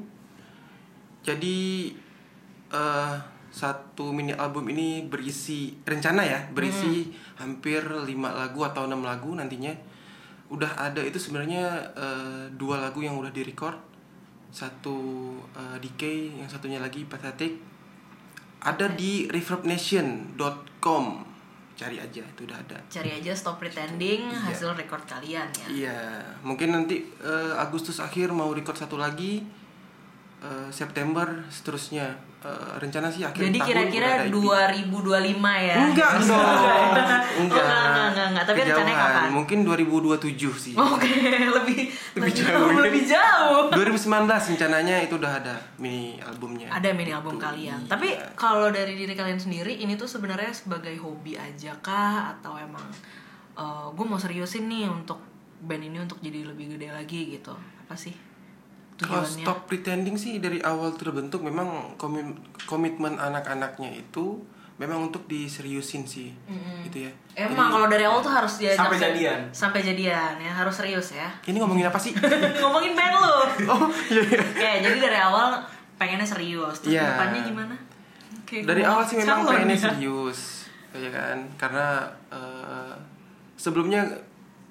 Jadi 1.25 1.91
eh 2.69 3.15
satu 3.49 4.13
mini 4.13 4.31
album 4.31 4.69
ini 4.69 5.09
berisi 5.09 5.73
rencana 5.81 6.21
ya, 6.21 6.39
berisi 6.53 7.09
hampir 7.41 7.81
5 7.81 8.05
lagu 8.13 8.61
atau 8.61 8.85
enam 8.85 9.01
lagu 9.03 9.33
nantinya. 9.33 9.73
Udah 10.49 10.73
ada 10.75 10.99
itu 10.99 11.15
sebenarnya 11.15 11.65
eh, 11.93 12.45
dua 12.53 12.81
lagu 12.81 12.99
yang 12.99 13.15
udah 13.15 13.29
direcord. 13.29 13.77
Satu 14.49 14.97
eh, 15.53 15.77
Decay, 15.77 16.41
yang 16.41 16.49
satunya 16.49 16.81
lagi 16.81 17.05
Pathetic. 17.05 17.61
Ada 18.59 18.91
di 18.91 19.29
reverbnation.com. 19.29 21.05
Cari 21.79 21.95
aja, 21.95 22.19
itu 22.19 22.43
udah 22.43 22.59
ada. 22.59 22.75
Cari 22.91 23.15
aja 23.15 23.31
Stop 23.31 23.55
Pretending 23.55 24.27
Iya. 24.27 24.51
hasil 24.51 24.75
record 24.75 24.99
kalian 25.07 25.47
ya. 25.47 25.67
Iya, 25.71 25.99
mungkin 26.43 26.75
nanti 26.75 27.07
eh, 27.23 27.53
Agustus 27.55 28.03
akhir 28.03 28.35
mau 28.35 28.51
record 28.51 28.75
satu 28.75 28.99
lagi. 28.99 29.39
Eh, 30.41 30.69
September 30.69 31.27
seterusnya 31.47 32.27
Eh, 32.39 32.47
rencana 32.79 33.11
sih 33.11 33.19
akhir 33.19 33.51
Jadi 33.51 33.59
tahun 33.59 33.67
kira-kira 33.67 34.07
udah 34.07 34.15
ada 34.15 34.23
EP. 34.23 34.87
2025 34.87 35.43
ya? 35.59 35.75
Enggak 35.75 36.11
dong. 36.23 36.39
Oh, 36.39 36.55
enggak. 36.87 37.19
enggak, 37.35 37.59
enggak, 37.59 38.07
enggak, 38.07 38.27
enggak. 38.31 38.45
Tapi 38.47 38.59
rencananya 38.63 38.95
Kejauhan. 38.95 39.11
kapan? 39.19 39.31
Mungkin 39.35 39.57
2027 39.67 40.55
sih. 40.55 40.71
Oke, 40.71 41.11
lebih 41.59 41.79
lebih 42.15 42.31
jauh. 42.31 42.71
lebih 42.79 43.03
jauh. 43.03 43.67
2019 43.75 44.23
rencananya 44.55 44.95
itu 45.03 45.19
udah 45.19 45.33
ada 45.35 45.51
mini 45.75 46.15
albumnya. 46.23 46.71
Ada 46.71 46.95
mini 46.95 47.11
album 47.11 47.35
Gitu. 47.35 47.43
kalian. 47.43 47.79
Iya. 47.83 47.91
Tapi 47.91 48.07
kalau 48.39 48.71
dari 48.71 48.95
diri 48.95 49.11
kalian 49.11 49.35
sendiri 49.35 49.75
ini 49.75 49.99
tuh 49.99 50.07
sebenarnya 50.07 50.55
sebagai 50.55 50.95
hobi 50.95 51.35
aja 51.35 51.75
kah 51.83 52.39
atau 52.39 52.55
emang 52.55 52.87
gue 53.91 54.05
mau 54.07 54.15
seriusin 54.15 54.63
nih 54.63 54.87
untuk 54.87 55.19
band 55.59 55.83
ini 55.83 55.99
untuk 55.99 56.23
jadi 56.23 56.47
lebih 56.47 56.79
gede 56.79 56.87
lagi 56.87 57.35
gitu. 57.35 57.51
Apa 57.51 57.99
sih 57.99 58.15
Kalau? 58.99 59.23
Stop 59.23 59.59
Pretending 59.65 60.15
sih 60.15 60.37
dari 60.37 60.59
awal 60.59 60.91
terbentuk 60.93 61.39
memang 61.39 61.95
komi- 61.95 62.35
komitmen 62.63 63.15
anak-anaknya 63.15 63.95
itu 63.95 64.43
memang 64.75 65.07
untuk 65.07 65.23
diseriusin 65.25 66.03
sih. 66.03 66.31
Gitu 66.83 67.07
ya. 67.07 67.11
Emang 67.37 67.67
kalau 67.69 67.87
dari 67.87 68.03
awal 68.03 68.19
tuh 68.19 68.31
harus 68.31 68.59
diajak 68.59 68.79
Sampai 68.81 68.97
jadian. 68.97 69.39
Sampai 69.51 69.79
jadian 69.79 70.35
ya, 70.35 70.51
harus 70.53 70.71
serius 70.73 71.11
ya. 71.11 71.27
Ini 71.43 71.55
ngomongin 71.57 71.87
apa 71.87 71.95
sih? 71.95 72.11
Ngomongin 72.63 72.91
band 72.91 73.13
lu. 73.13 73.31
oh, 73.67 73.87
iya 74.09 74.21
iya. 74.21 74.43
ya, 74.55 74.71
jadi 74.81 74.97
dari 75.01 75.19
awal 75.21 75.59
pengennya 75.95 76.23
serius. 76.23 76.79
Terus 76.79 76.95
Iya. 76.95 77.07
depannya 77.09 77.41
gimana? 77.43 77.75
Kayak 78.43 78.63
dari 78.65 78.81
awal 78.81 79.03
sih 79.03 79.15
memang 79.15 79.43
calon 79.43 79.51
pengennya 79.53 79.75
ya. 79.75 79.83
serius 79.91 80.39
ya 80.89 81.09
kan 81.13 81.37
karena 81.53 82.01
eh, 82.33 82.93
sebelumnya 83.53 84.01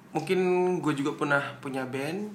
mungkin 0.09 0.39
gue 0.79 0.91
juga 0.93 1.15
pernah 1.15 1.39
punya 1.57 1.87
band 1.87 2.27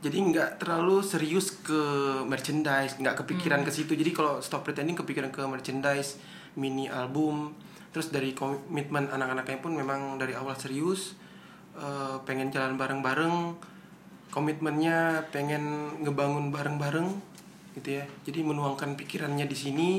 jadi 0.00 0.16
nggak 0.16 0.50
terlalu 0.64 1.04
serius 1.04 1.52
ke 1.60 1.80
merchandise 2.24 2.96
nggak 2.96 3.20
kepikiran 3.20 3.60
ke 3.60 3.70
situ. 3.70 3.92
Jadi 3.92 4.16
kalau 4.16 4.40
stop 4.40 4.64
pretending 4.64 4.96
kepikiran 4.96 5.28
ke 5.28 5.44
merchandise 5.44 6.16
mini 6.56 6.88
album. 6.88 7.52
Terus 7.92 8.08
dari 8.08 8.32
komitmen 8.32 9.12
anak-anaknya 9.12 9.60
pun 9.60 9.76
memang 9.76 10.16
dari 10.16 10.32
awal 10.32 10.56
serius 10.56 11.12
eh, 11.76 12.16
pengen 12.24 12.48
jalan 12.48 12.80
bareng-bareng. 12.80 13.68
Komitmennya 14.32 15.28
pengen 15.28 15.92
ngebangun 16.00 16.48
bareng-bareng 16.48 17.08
gitu 17.76 18.00
ya. 18.00 18.04
Jadi 18.24 18.40
menuangkan 18.40 18.96
pikirannya 18.96 19.44
di 19.44 19.56
sini 19.58 19.90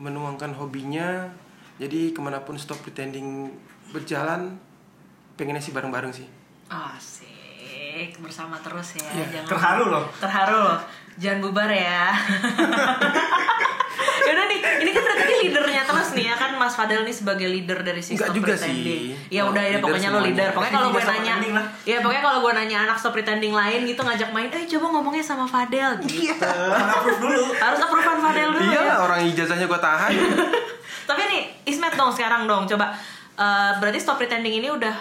menuangkan 0.00 0.56
hobinya. 0.56 1.28
Jadi 1.76 2.16
ke 2.16 2.20
mana 2.24 2.40
pun 2.48 2.56
stop 2.56 2.80
pretending 2.80 3.52
berjalan 3.92 4.56
pengennya 5.36 5.60
sih 5.60 5.76
bareng-bareng 5.76 6.16
sih. 6.16 6.26
Asik, 6.72 7.37
bersama 8.18 8.56
terus 8.58 8.96
ya. 8.96 9.08
Iya, 9.10 9.24
Jangan 9.34 9.48
terharu 9.50 9.84
loh. 9.88 10.04
Terharu 10.16 10.56
loh. 10.60 10.78
Jangan 11.18 11.38
bubar 11.42 11.70
ya. 11.70 12.14
Yaudah 14.28 14.44
nih, 14.44 14.58
ini 14.84 14.90
kan 14.92 15.02
berarti 15.02 15.32
leadernya 15.40 15.82
terus 15.82 16.08
nih 16.12 16.24
ya 16.28 16.36
kan 16.36 16.50
Mas 16.54 16.76
Fadel 16.76 17.00
nih 17.00 17.10
sebagai 17.10 17.48
leader 17.48 17.80
dari 17.80 17.98
si 17.98 18.12
Enggak 18.12 18.30
juga 18.30 18.52
Pretending. 18.54 19.16
sih. 19.16 19.32
Ya 19.32 19.42
udah 19.42 19.62
ya 19.62 19.80
Leader 19.80 19.82
pokoknya 19.82 20.08
lo 20.08 20.20
semuanya. 20.20 20.28
leader. 20.28 20.48
Pokoknya 20.52 20.72
kalau 20.74 20.88
gue 20.92 21.02
nanya, 21.02 21.34
ya 21.82 21.96
pokoknya 21.98 22.22
kalau 22.22 22.38
gue 22.44 22.52
nanya 22.54 22.76
anak 22.84 22.96
Stop 23.00 23.12
Pretending 23.16 23.54
lain 23.56 23.80
gitu 23.82 24.00
ngajak 24.04 24.30
main, 24.30 24.48
eh 24.52 24.64
coba 24.68 24.86
ngomongnya 24.92 25.24
sama 25.24 25.48
Fadel 25.48 25.90
gitu. 26.04 26.44
Approve 26.44 27.18
dulu. 27.18 27.42
Harus 27.56 27.80
approvean 27.80 28.20
Fadel 28.20 28.48
dulu 28.52 28.68
iya 28.68 28.80
ya. 28.84 28.94
orang 29.00 29.20
ijazahnya 29.24 29.66
gue 29.66 29.80
tahan 29.80 30.12
Tapi 31.08 31.22
nih, 31.24 31.42
Ismet 31.64 31.96
dong 31.96 32.12
sekarang 32.12 32.44
dong 32.44 32.68
coba. 32.68 32.92
Eh, 33.34 33.70
berarti 33.80 33.96
Stop 33.96 34.20
Pretending 34.20 34.60
ini 34.60 34.68
udah 34.68 34.92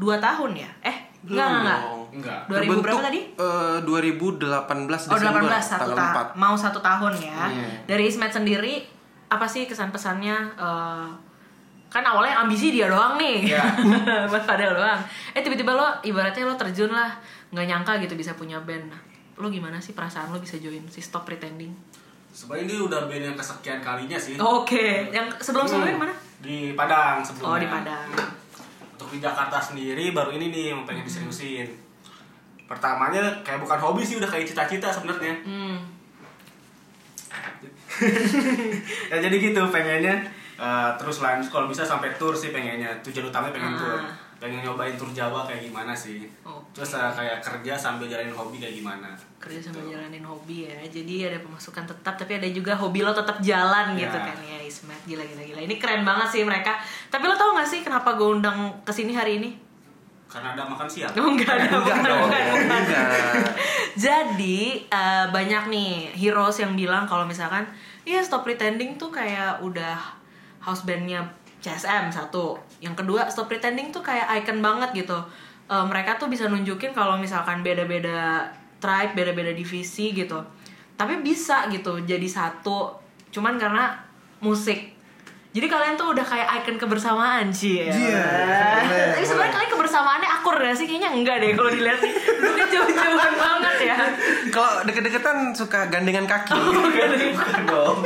2 0.00 0.16
tahun 0.16 0.56
ya? 0.56 0.70
Eh, 0.80 0.96
enggak 1.28 1.48
enggak 1.52 1.80
enggak. 2.12 2.40
dong. 2.44 2.58
Enggak. 2.58 2.68
2000 2.68 2.84
berapa 2.84 3.02
tadi? 3.02 3.20
eh, 3.32 3.76
2018 3.80 4.40
Oh 5.04 5.16
Desember 5.16 5.42
18 5.42 5.60
satu 5.60 5.80
tanggal 5.84 5.96
tahun 5.96 6.26
4 6.28 6.38
mau 6.38 6.54
satu 6.54 6.78
tahun 6.80 7.12
ya 7.16 7.40
Iya. 7.46 7.68
dari 7.86 8.02
Ismet 8.04 8.30
sendiri 8.30 8.74
apa 9.28 9.44
sih 9.44 9.64
kesan 9.64 9.88
pesannya 9.88 10.36
eh, 10.54 11.06
kan 11.88 12.04
awalnya 12.04 12.38
ambisi 12.38 12.70
dia 12.70 12.86
doang 12.86 13.14
nih 13.16 13.48
Iya. 13.48 13.62
Mas 14.30 14.42
Fadel 14.42 14.72
doang 14.72 15.00
eh 15.30 15.40
tiba-tiba 15.40 15.70
lo 15.70 15.86
ibaratnya 16.00 16.44
lo 16.44 16.54
terjun 16.54 16.88
lah 16.88 17.10
nggak 17.48 17.66
nyangka 17.66 17.92
gitu 17.98 18.14
bisa 18.14 18.32
punya 18.32 18.58
band 18.60 18.86
Nah, 18.86 19.00
lo 19.36 19.48
gimana 19.48 19.76
sih 19.76 19.90
perasaan 19.90 20.28
lo 20.28 20.38
bisa 20.38 20.54
join 20.56 20.84
si 20.86 21.00
Stop 21.00 21.24
Pretending 21.24 21.72
Sebenarnya 22.28 22.62
ini 22.64 22.76
udah 22.80 23.00
band 23.04 23.24
yang 23.24 23.34
kesekian 23.34 23.80
kalinya 23.80 24.14
sih. 24.14 24.36
oke 24.36 24.86
yang 25.08 25.26
sebelum 25.36 25.64
sebelumnya 25.64 25.90
Hmm. 25.92 26.02
mana 26.04 26.14
Di 26.38 26.72
Padang 26.72 27.18
sebelumnya. 27.20 27.48
oh 27.48 27.58
di 27.58 27.66
Padang 27.66 28.06
Untuk 28.92 29.08
di 29.10 29.18
Jakarta 29.18 29.58
sendiri 29.58 30.10
baru 30.10 30.30
ini 30.30 30.46
nih 30.48 30.64
yang 30.68 30.84
pengen 30.84 31.02
diseriusin. 31.02 31.66
Pertamanya 32.70 33.18
kayak 33.42 33.58
bukan 33.58 33.74
hobi 33.76 34.00
sih 34.00 34.14
udah 34.14 34.30
kayak 34.30 34.46
cita-cita 34.46 34.86
sebenarnya. 34.88 35.34
hmm. 35.42 35.76
ya 39.10 39.16
jadi 39.18 39.36
gitu 39.36 39.60
pengennya. 39.68 40.14
Eh, 40.54 40.90
terus 40.94 41.18
lanjut 41.18 41.48
kalau 41.48 41.66
bisa 41.66 41.82
sampai 41.82 42.14
tour 42.14 42.32
sih 42.32 42.48
pengennya. 42.48 42.88
Tujuan 43.02 43.26
utamanya 43.26 43.52
pengen 43.52 43.72
Ah. 43.72 43.78
tour. 43.78 44.00
Pengen 44.38 44.60
nyobain 44.62 44.94
tour 44.94 45.10
Jawa 45.10 45.44
kayak 45.44 45.60
gimana 45.62 45.92
sih. 45.92 46.24
Oke. 46.42 46.62
terus 46.70 46.94
eh, 46.94 47.10
kayak 47.10 47.42
kerja 47.42 47.74
sambil 47.74 48.06
jalanin 48.06 48.30
hobi 48.30 48.56
kayak 48.56 48.72
gimana. 48.72 49.10
Kerja 49.36 49.58
sambil 49.60 49.90
jalanin 49.90 50.22
hobi 50.22 50.64
ya. 50.64 50.78
Jadi 50.80 51.26
ada 51.26 51.38
pemasukan 51.40 51.82
tetap 51.84 52.14
tapi 52.14 52.38
ada 52.38 52.46
juga 52.46 52.72
hobi 52.72 53.02
lo 53.02 53.10
tetap 53.10 53.42
jalan 53.42 53.98
Ya. 53.98 54.06
gitu 54.06 54.16
kan 54.16 54.36
ya 54.38 54.58
Ismet. 54.62 55.00
Gila 55.04 55.24
gila 55.24 55.42
gila. 55.42 55.60
Ini 55.60 55.74
keren 55.76 56.06
banget 56.06 56.28
sih 56.30 56.42
mereka. 56.46 56.78
Tapi 57.10 57.24
lo 57.24 57.34
tau 57.34 57.52
gak 57.52 57.66
sih 57.66 57.82
kenapa 57.82 58.14
gue 58.14 58.28
undang 58.30 58.54
ke 58.80 58.92
sini 58.94 59.10
hari 59.10 59.42
ini 59.42 59.50
karena 60.30 60.54
ada 60.54 60.62
makan 60.62 60.86
siang 60.86 61.10
Oh 61.18 61.34
enggak 61.34 61.58
ada, 61.58 61.66
enggak 61.74 61.82
bukan, 61.82 62.06
dong 62.06 62.22
bukan, 62.30 62.42
bukan. 62.54 62.80
enggak 62.86 63.06
Jadi 63.98 64.58
eh, 64.86 65.26
banyak 65.28 65.64
nih 65.66 66.14
heroes 66.14 66.62
yang 66.62 66.78
bilang 66.78 67.04
kalau 67.04 67.26
misalkan 67.26 67.66
Iya 68.06 68.22
Stop 68.22 68.46
Pretending 68.46 68.96
tuh 68.96 69.10
kayak 69.10 69.60
udah 69.60 69.98
house 70.62 70.86
bandnya 70.86 71.26
CSM 71.60 72.08
satu. 72.08 72.56
Yang 72.80 73.04
kedua 73.04 73.26
Stop 73.28 73.50
Pretending 73.50 73.90
tuh 73.90 74.00
kayak 74.00 74.30
icon 74.40 74.62
banget 74.62 75.04
gitu. 75.04 75.18
Eh, 75.68 75.84
mereka 75.84 76.16
tuh 76.16 76.30
bisa 76.30 76.46
nunjukin 76.46 76.94
kalau 76.94 77.18
misalkan 77.18 77.60
beda-beda 77.66 78.46
tribe, 78.78 79.12
beda-beda 79.18 79.52
divisi 79.52 80.14
gitu. 80.14 80.38
Tapi 80.94 81.20
bisa 81.20 81.66
gitu 81.68 82.00
jadi 82.06 82.24
satu. 82.30 82.94
Cuman 83.34 83.58
karena 83.58 83.98
musik. 84.40 84.94
Jadi 85.50 85.66
kalian 85.66 85.98
tuh 85.98 86.14
udah 86.14 86.22
kayak 86.22 86.62
icon 86.62 86.78
kebersamaan 86.78 87.50
sih 87.50 87.82
ya. 87.82 87.90
Iya, 87.90 88.26
boleh, 88.86 89.06
Tapi 89.18 89.26
sebenarnya 89.26 89.50
boleh. 89.50 89.54
kalian 89.58 89.70
sih? 90.72 90.84
Kayaknya 90.84 91.10
enggak 91.12 91.36
deh 91.38 91.50
kalau 91.52 91.70
dilihat 91.70 91.98
nih. 91.98 92.12
Duduknya 92.12 92.66
jauh-jauhan 92.68 93.34
banget 93.34 93.76
ya. 93.84 93.96
Kalau 94.48 94.72
deket-deketan 94.82 95.36
suka 95.50 95.86
gandengan 95.86 96.24
kaki. 96.24 96.54
Bukan 96.56 97.62
dong. 97.64 97.98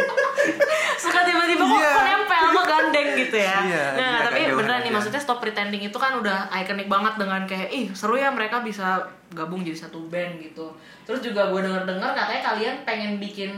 suka 0.97 1.21
tiba-tiba 1.23 1.62
kok 1.62 1.75
Iya. 1.75 1.90
kok 1.90 2.04
nempel 2.06 2.40
sama 2.44 2.62
gandeng 2.64 3.09
gitu 3.14 3.37
ya. 3.37 3.56
Iya, 3.61 3.85
nah, 3.92 4.12
iya, 4.14 4.25
tapi 4.25 4.40
beneran 4.50 4.80
nih 4.83 4.92
maksudnya 4.92 5.16
stop 5.16 5.38
pretending 5.38 5.83
itu 5.83 5.94
kan 5.94 6.16
udah 6.16 6.49
ikonik 6.54 6.87
banget 6.87 7.14
dengan 7.16 7.42
kayak 7.44 7.68
ih 7.68 7.87
seru 7.92 8.14
ya 8.14 8.28
mereka 8.28 8.61
bisa 8.61 9.00
gabung 9.30 9.61
jadi 9.61 9.76
satu 9.78 10.09
band 10.09 10.40
gitu. 10.40 10.73
Terus 11.04 11.21
juga 11.21 11.49
gue 11.49 11.61
denger-dengar 11.61 12.12
katanya 12.14 12.42
kalian 12.44 12.75
pengen 12.85 13.12
bikin 13.18 13.50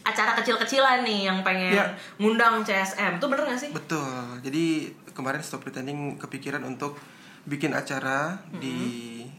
acara 0.00 0.32
kecil-kecilan 0.34 1.02
nih 1.02 1.26
yang 1.26 1.42
pengen 1.42 1.74
Iya. 1.74 1.86
ngundang 2.16 2.62
CSM. 2.62 3.18
Itu 3.18 3.26
bener 3.26 3.44
gak 3.44 3.58
sih? 3.58 3.70
Betul. 3.70 4.08
Jadi 4.40 4.64
kemarin 5.12 5.42
Stop 5.42 5.62
Pretending 5.62 6.16
kepikiran 6.16 6.62
untuk 6.62 6.94
bikin 7.44 7.70
acara 7.70 8.34
di 8.52 8.76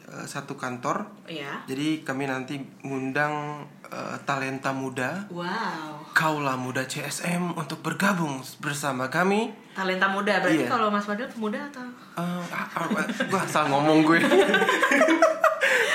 eh, 0.05 0.25
satu 0.25 0.53
kantor. 0.53 1.03
Iya. 1.25 1.65
Jadi 1.65 2.01
kami 2.01 2.25
nanti 2.25 2.55
ngundang 2.81 3.61
eh, 3.85 4.15
talenta 4.23 4.71
muda, 4.71 5.25
Wow. 5.27 6.05
kaula 6.11 6.53
muda 6.53 6.83
CSM 6.83 7.53
untuk 7.53 7.79
bergabung 7.79 8.39
bersama 8.57 9.07
kami. 9.07 9.49
Talenta 9.71 10.07
muda 10.07 10.39
berarti 10.39 10.63
Iya. 10.63 10.69
kalau 10.69 10.87
Mas 10.87 11.03
Fadil 11.03 11.25
pemuda 11.25 11.59
atau 11.63 11.83
Eh, 12.15 12.43
ah, 12.51 12.67
ah, 12.69 12.85
gua 13.25 13.41
asal 13.41 13.65
ngomong 13.67 14.03
gue. 14.03 14.19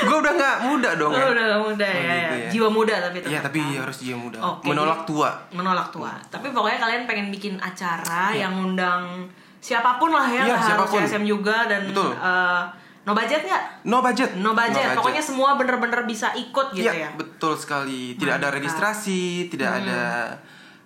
gue 0.05 0.17
udah 0.17 0.33
nggak 0.33 0.57
muda 0.65 0.91
dong 0.95 1.11
Oh, 1.11 1.17
ya. 1.17 1.33
udah 1.33 1.45
gak 1.47 1.63
muda 1.63 1.87
ya, 1.87 1.97
gitu 1.97 2.05
ya. 2.05 2.37
ya. 2.37 2.49
Jiwa 2.51 2.69
muda 2.71 2.95
tapi. 3.01 3.19
Iya 3.25 3.41
tapi 3.41 3.59
kan? 3.59 3.81
harus 3.81 3.97
dia 3.99 4.13
muda. 4.15 4.39
Oke, 4.39 4.69
Menolak 4.69 5.01
tua. 5.05 5.31
menolak 5.51 5.89
tua. 5.91 6.13
Tapi 6.29 6.47
pokoknya 6.51 6.79
kalian 6.79 7.03
pengen 7.05 7.29
bikin 7.29 7.55
acara 7.59 8.31
Iya. 8.31 8.45
yang 8.47 8.53
ngundang 8.55 9.25
siapa 9.65 9.97
pun 9.97 10.13
lah 10.13 10.29
ya, 10.29 10.45
Iya, 10.45 10.55
harus 10.55 10.67
siapa 10.69 10.85
pun. 10.85 11.01
CSM 11.01 11.25
juga 11.25 11.65
dan 11.65 11.89
Betul. 11.89 12.13
eh, 12.13 12.63
no 13.03 13.13
budget 13.13 13.41
nggak? 13.43 13.63
No 13.83 13.99
budget. 13.99 14.31
No 14.37 14.53
budget. 14.53 14.93
Pokoknya 14.93 15.21
semua 15.21 15.57
bener-bener 15.57 16.05
bisa 16.05 16.29
ikut 16.35 16.73
gitu 16.73 16.85
Iya, 16.85 16.93
ya. 16.93 17.09
betul 17.17 17.57
sekali. 17.57 18.13
Tidak 18.15 18.35
ada 18.35 18.45
Mantap. 18.45 18.61
registrasi, 18.61 19.49
tidak 19.49 19.81
ada 19.81 20.03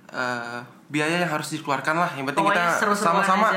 eh, 0.08 0.58
biaya 0.88 1.20
yang 1.20 1.30
harus 1.30 1.48
dikeluarkan 1.50 1.94
lah. 1.94 2.10
Yang 2.12 2.32
penting 2.32 2.44
Pokoknya 2.44 2.66
kita 2.74 2.96
sama-sama 2.96 3.48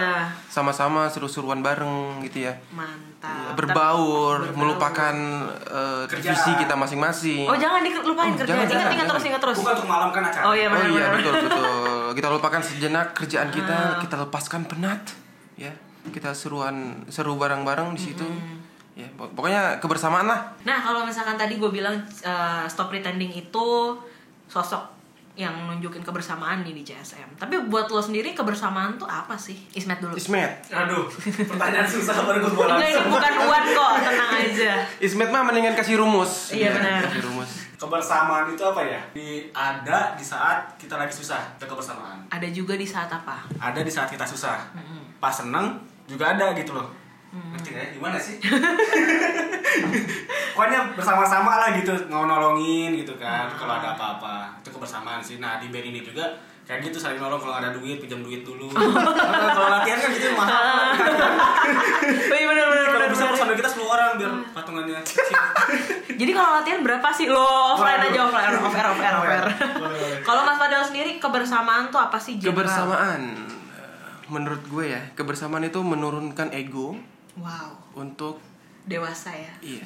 sama-sama 0.46 1.02
seru-seruan 1.08 1.60
bareng 1.60 2.20
gitu 2.22 2.44
ya. 2.44 2.54
Mantap. 2.70 3.56
Berbaur, 3.56 4.44
Berbaur. 4.44 4.56
melupakan 4.56 5.16
eh, 5.64 6.04
Kerjaan. 6.06 6.36
divisi 6.36 6.52
kita 6.58 6.76
masing-masing. 6.76 7.46
Oh 7.46 7.56
jangan 7.56 7.80
dilupain 7.80 8.30
Oh, 8.30 8.38
kerja. 8.38 8.52
jangan, 8.52 8.64
Ingat 8.64 8.72
jangan, 8.74 8.94
ingat 8.94 9.08
terus 9.08 9.24
ingat 9.26 9.42
terus. 9.42 9.58
Bukan 9.58 9.74
untuk 9.74 9.88
malam 9.88 10.10
kan 10.10 10.24
acara. 10.24 10.44
Oh 10.44 10.54
iya 10.54 10.68
Oh 10.68 10.72
benar 10.72 10.88
iya 10.88 10.96
benar. 11.02 11.14
betul 11.16 11.34
betul. 11.42 11.66
Kita 12.12 12.28
lupakan 12.30 12.62
sejenak 12.62 13.08
kerjaan 13.14 13.50
kita, 13.50 13.78
Ah. 13.78 13.96
kita 13.98 14.16
lepaskan 14.20 14.62
penat, 14.66 15.02
ya. 15.56 15.72
Kita 16.04 16.34
seruan 16.34 16.76
seru 17.08 17.36
bareng-bareng 17.36 17.94
di 17.94 18.02
situ. 18.04 18.26
Ya, 18.92 19.08
pok- 19.14 19.32
pokoknya 19.32 19.80
kebersamaan 19.80 20.26
lah. 20.26 20.52
Nah 20.62 20.78
kalau 20.78 21.02
misalkan 21.02 21.34
tadi 21.34 21.56
gue 21.56 21.70
bilang 21.70 21.96
eh, 22.20 22.64
stop 22.68 22.90
pretending 22.90 23.32
itu 23.32 23.68
sosok 24.46 24.84
yang 25.34 25.56
nunjukin 25.64 26.04
kebersamaan 26.04 26.62
nih 26.62 26.76
di 26.76 26.84
CSM. 26.84 27.40
Tapi 27.40 27.56
buat 27.72 27.88
lo 27.88 28.04
sendiri 28.04 28.36
kebersamaan 28.36 29.00
tuh 29.00 29.08
apa 29.08 29.40
sih? 29.40 29.56
Ismet 29.72 29.98
dulu. 29.98 30.14
Ismet. 30.14 30.68
Aduh, 30.68 31.08
pertanyaan 31.48 31.88
susah 31.88 32.20
baru 32.22 32.44
gue. 32.44 32.66
Enggak 32.68 32.90
ini 32.90 33.04
bukan 33.08 33.34
uan 33.48 33.64
kok, 33.66 33.92
tenang 34.02 34.32
aja. 34.34 34.74
Ismet 35.00 35.30
mah 35.30 35.42
mendingan 35.42 35.74
kasih 35.74 35.96
rumus. 35.96 36.52
Iya, 36.52 36.68
Ya, 36.68 36.70
benar. 36.76 37.00
Kasih 37.08 37.24
rumus. 37.24 37.52
Kebersamaan 37.76 38.46
itu 38.48 38.62
apa 38.62 38.82
ya? 38.84 39.02
Di 39.10 39.50
ada 39.50 40.14
di 40.14 40.22
saat 40.22 40.78
kita 40.78 41.00
lagi 41.00 41.10
susah, 41.10 41.58
itu 41.58 41.66
kebersamaan. 41.66 42.22
Ada 42.30 42.48
juga 42.52 42.78
di 42.78 42.86
saat 42.86 43.10
apa? 43.10 43.42
Ada 43.58 43.82
di 43.82 43.90
saat 43.90 44.06
kita 44.06 44.22
susah. 44.22 44.62
Pas 45.18 45.34
seneng 45.34 45.80
juga 46.06 46.36
ada 46.36 46.54
gitu 46.54 46.76
loh. 46.76 47.01
Ngerti 47.32 47.68
nggak 47.72 47.84
ya? 47.84 47.90
Gimana 47.96 48.18
sih? 48.20 48.36
Pokoknya 50.52 50.80
bersama-sama 50.94 51.64
lah 51.64 51.70
gitu, 51.80 51.96
mau 52.12 52.28
nolongin 52.28 52.92
gitu 53.00 53.16
kan. 53.16 53.48
Kalau 53.56 53.80
ada 53.80 53.96
apa-apa, 53.96 54.60
itu 54.60 54.68
kebersamaan 54.68 55.24
sih. 55.24 55.40
Nah 55.40 55.64
di 55.64 55.72
band 55.72 55.88
ini 55.88 56.04
juga 56.04 56.28
kayak 56.68 56.88
gitu 56.88 57.02
saling 57.02 57.18
nolong 57.18 57.40
kalau 57.40 57.56
ada 57.58 57.72
duit 57.72 58.04
pinjam 58.04 58.22
duit 58.22 58.46
dulu. 58.46 58.70
Kalau 59.58 59.68
latihan 59.68 59.98
kan 59.98 60.10
gitu 60.14 60.30
mahal. 60.38 60.54
Oh 60.54 62.36
iya 62.40 62.48
benar 62.48 62.66
benar 62.70 62.84
Kalau 62.86 63.00
benar. 63.02 63.12
bisa 63.12 63.24
personil 63.28 63.56
kita 63.60 63.70
10 63.76 63.92
orang 63.92 64.10
biar 64.16 64.32
patungannya 64.56 65.00
kecil. 65.04 65.36
Jadi 66.22 66.32
kalau 66.32 66.52
latihan 66.62 66.80
berapa 66.86 67.08
sih 67.12 67.28
lo 67.28 67.76
offline 67.76 68.08
aja 68.08 68.20
offline 68.24 68.56
off 68.62 68.76
air 68.78 68.88
off 68.88 69.02
air 69.02 69.16
off. 69.20 69.26
Kalau 70.22 70.42
Mas 70.46 70.58
Fadel 70.62 70.84
sendiri 70.86 71.18
kebersamaan 71.18 71.90
tuh 71.90 72.00
apa 72.00 72.22
sih? 72.22 72.38
general? 72.38 72.54
Kebersamaan 72.56 73.22
eh, 73.42 73.50
menurut 74.30 74.62
gue 74.64 74.86
ya, 74.96 75.02
kebersamaan 75.18 75.66
itu 75.66 75.82
menurunkan 75.82 76.54
ego 76.54 76.94
Wow, 77.34 77.72
untuk 77.96 78.44
dewasa 78.84 79.32
ya. 79.32 79.54
iya, 79.62 79.86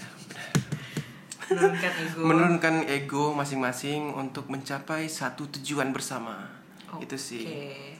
Menurunkan 1.46 1.94
ego. 1.94 2.20
menurunkan 2.20 2.76
ego 2.86 3.26
masing-masing 3.32 4.10
untuk 4.10 4.50
mencapai 4.50 5.06
satu 5.06 5.46
tujuan 5.52 5.94
bersama. 5.94 6.50
Itu 6.98 7.14
sih. 7.16 7.46
Oke. 7.46 7.94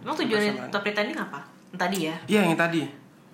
Emang 0.00 0.14
tujuannya 0.14 0.52
Kebersamaan. 0.52 0.70
top 0.70 0.82
pretending 0.84 1.18
apa? 1.18 1.40
Tadi 1.74 2.06
ya. 2.06 2.14
Iya, 2.24 2.40
yang 2.46 2.54
tadi. 2.54 2.86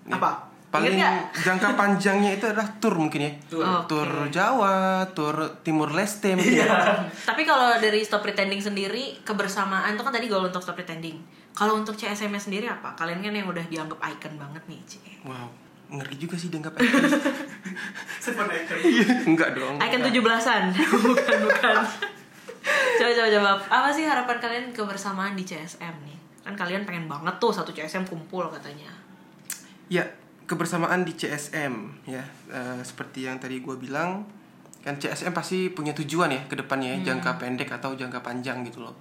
Nih, 0.06 0.16
Apa? 0.16 0.48
Paling 0.70 1.02
jangka 1.34 1.74
panjangnya 1.74 2.38
itu 2.38 2.46
adalah 2.46 2.70
tour 2.78 2.94
mungkin 2.94 3.20
ya. 3.20 3.32
Tour. 3.50 3.66
Oke. 3.66 3.90
Tour 3.90 4.10
Jawa, 4.30 5.02
tour 5.10 5.34
Timur 5.60 5.90
Leste 5.90 6.38
mungkin. 6.38 6.62
ya. 6.62 6.94
Tapi 7.26 7.42
kalau 7.42 7.74
dari 7.76 7.98
stop 8.00 8.22
pretending 8.22 8.62
sendiri 8.62 9.18
kebersamaan 9.20 9.92
itu 9.92 10.02
kan 10.02 10.14
tadi 10.14 10.30
kalau 10.30 10.46
untuk 10.46 10.62
stop 10.62 10.78
pretending. 10.78 11.18
Kalau 11.50 11.74
untuk 11.74 11.98
CSM 11.98 12.30
sendiri 12.32 12.70
apa? 12.70 12.94
Kalian 12.94 13.18
kan 13.18 13.34
yang 13.34 13.50
udah 13.50 13.66
dianggap 13.66 13.98
icon 14.06 14.38
banget 14.38 14.62
nih, 14.70 14.78
Ci. 14.86 14.98
Wow, 15.26 15.50
ngeri 15.90 16.14
juga 16.14 16.38
sih 16.38 16.46
dianggap 16.46 16.78
icon. 16.78 17.02
Sebenarnya 18.22 18.62
Iya, 18.78 19.26
Enggak 19.26 19.58
dong. 19.58 19.74
Icon 19.76 20.00
17-an. 20.06 20.64
bukan, 21.10 21.36
bukan. 21.42 21.76
coba 22.94 23.10
coba 23.10 23.28
coba. 23.28 23.50
Apa 23.66 23.88
sih 23.90 24.06
harapan 24.06 24.38
kalian 24.38 24.66
kebersamaan 24.70 25.34
di 25.34 25.42
CSM 25.42 25.94
nih? 26.06 26.18
Kan 26.40 26.54
kalian 26.54 26.86
pengen 26.86 27.10
banget 27.10 27.34
tuh 27.36 27.50
satu 27.50 27.74
CSM 27.74 28.06
kumpul 28.06 28.46
katanya. 28.46 28.94
Ya, 29.90 30.06
kebersamaan 30.50 31.06
di 31.06 31.14
CSM 31.14 31.74
ya. 32.10 32.26
Eh, 32.50 32.82
seperti 32.82 33.30
yang 33.30 33.38
tadi 33.38 33.62
gue 33.62 33.76
bilang, 33.78 34.26
kan 34.82 34.98
CSM 34.98 35.30
pasti 35.30 35.70
punya 35.70 35.94
tujuan 35.94 36.34
ya 36.34 36.42
ke 36.50 36.58
depannya 36.58 36.98
ya, 36.98 37.14
jangka 37.14 37.38
pendek 37.38 37.70
atau 37.70 37.94
jangka 37.94 38.18
panjang 38.18 38.66
gitu 38.66 38.82
loh. 38.82 38.98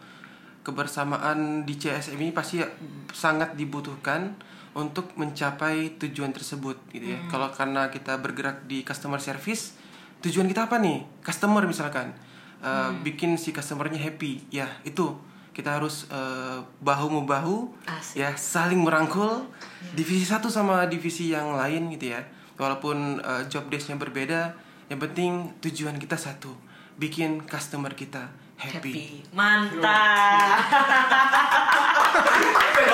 Kebersamaan 0.62 1.66
di 1.66 1.74
CSM 1.74 2.22
ini 2.22 2.30
pasti 2.30 2.62
sangat 3.10 3.58
dibutuhkan 3.58 4.38
untuk 4.78 5.18
mencapai 5.18 5.98
tujuan 5.98 6.30
tersebut 6.30 6.78
gitu 6.94 7.18
ya. 7.18 7.20
Kalau 7.26 7.50
karena 7.50 7.90
kita 7.90 8.22
bergerak 8.22 8.70
di 8.70 8.86
customer 8.86 9.18
service, 9.18 9.74
tujuan 10.22 10.46
kita 10.46 10.70
apa 10.70 10.78
nih? 10.78 11.02
Customer 11.26 11.66
misalkan 11.66 12.14
Eh, 12.60 12.92
bikin 13.08 13.40
si 13.40 13.56
customernya 13.56 13.96
happy. 13.96 14.52
Ya, 14.52 14.68
itu 14.84 15.16
kita 15.60 15.76
harus 15.76 16.08
eh, 16.08 16.58
bahu 16.80 17.12
membahu 17.12 17.68
Asik. 17.84 18.24
ya 18.24 18.32
saling 18.34 18.80
merangkul 18.80 19.44
divisi 19.92 20.24
satu 20.24 20.48
sama 20.48 20.88
divisi 20.88 21.36
yang 21.36 21.52
lain 21.54 21.92
gitu 21.92 22.16
ya 22.16 22.24
walaupun 22.56 23.20
uh, 23.20 23.44
job 23.48 23.68
desknya 23.68 23.96
berbeda 23.96 24.52
yang 24.88 25.00
penting 25.00 25.52
tujuan 25.60 25.96
kita 25.96 26.16
satu 26.16 26.52
bikin 26.96 27.44
customer 27.44 27.92
kita 27.92 28.28
happy, 28.60 28.92
Happy. 28.92 29.24
Mantap. 29.32 30.68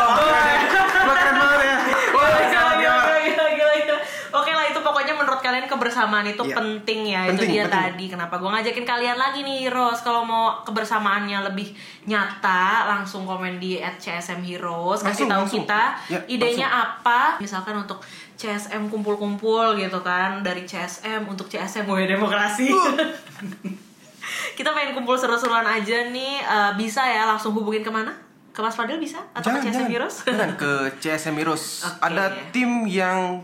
Keren 0.06 1.36
banget 1.36 1.60
ya 1.66 1.78
Wah, 2.14 2.28
Gila, 2.30 2.46
gila, 2.46 2.74
gila, 2.78 2.96
gila. 3.02 3.18
gila, 3.26 3.46
gila, 3.50 3.74
gila. 3.82 3.98
Oke 4.36 4.52
lah 4.52 4.66
itu 4.68 4.80
pokoknya 4.96 5.12
menurut 5.14 5.38
kalian 5.38 5.68
kebersamaan 5.68 6.24
itu 6.24 6.40
Iya. 6.40 6.56
penting 6.56 7.00
ya 7.06 7.28
Penting, 7.28 7.36
itu 7.36 7.44
dia 7.52 7.64
penting. 7.64 7.84
tadi. 7.92 8.06
Kenapa 8.08 8.40
gue 8.40 8.48
ngajakin 8.48 8.86
kalian 8.86 9.18
lagi 9.18 9.44
nih 9.44 9.68
Heroes 9.68 10.00
kalau 10.00 10.24
mau 10.24 10.64
kebersamaannya 10.64 11.44
lebih 11.44 11.76
nyata 12.06 12.64
langsung 12.88 13.28
komen 13.28 13.60
di 13.60 13.76
@csm 13.76 14.40
Heroes 14.40 15.04
kasih 15.04 15.28
Langsung, 15.28 15.28
tahu 15.28 15.42
langsung. 15.44 15.60
kita 15.62 15.84
Ya, 16.08 16.20
idenya 16.26 16.68
apa. 16.72 17.36
Misalkan 17.38 17.76
untuk 17.76 18.00
CSM 18.36 18.88
kumpul-kumpul 18.88 19.76
gitu 19.76 20.00
kan 20.00 20.40
dari 20.40 20.64
CSM 20.64 21.28
untuk 21.28 21.46
CSM 21.46 21.84
gue 21.84 22.08
demokrasi. 22.10 22.72
Kita 24.56 24.72
pengen 24.72 24.96
kumpul 24.96 25.16
seru-seruan 25.16 25.64
aja 25.64 26.08
nih. 26.08 26.40
Eh, 26.40 26.72
bisa 26.76 27.04
ya 27.04 27.28
langsung 27.28 27.52
hubungin 27.52 27.82
ke 27.82 27.92
mana? 27.92 28.16
Ke 28.50 28.60
Mas 28.60 28.74
Fadil 28.74 28.96
bisa? 28.98 29.20
Atau 29.32 29.52
jangan 29.52 29.62
ke 29.62 29.68
CSM 29.70 29.90
Heroes? 29.90 30.16
Jangan 30.24 30.52
ke 30.56 30.72
CSM 30.98 31.36
Heroes. 31.36 31.64
Oke. 31.86 32.00
ada 32.02 32.26
tim 32.50 32.72
yang 32.86 33.44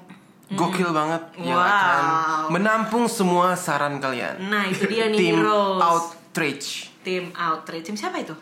gokil 0.52 0.90
banget. 0.90 1.22
Yang 1.38 1.58
Wow. 1.58 1.70
akan 1.70 2.04
menampung 2.50 3.06
semua 3.06 3.56
saran 3.56 3.98
kalian. 3.98 4.40
Nah 4.44 4.66
itu 4.66 4.86
dia 4.86 5.08
nih 5.08 5.18
tim 5.18 5.38
outreach 5.42 6.92
Tim 7.02 7.34
outreach 7.34 7.86
Tim 7.86 7.96
siapa 7.96 8.20
itu? 8.20 8.36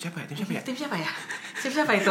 Siapa 0.00 0.16
ya 0.16 0.26
tim 0.26 0.36
siapa 0.40 0.52
ya 0.56 0.60
Tim 0.64 0.74
siapa 0.74 0.96
ya? 0.96 1.10
Tim 1.60 1.72
siapa 1.76 1.92
itu? 1.92 2.08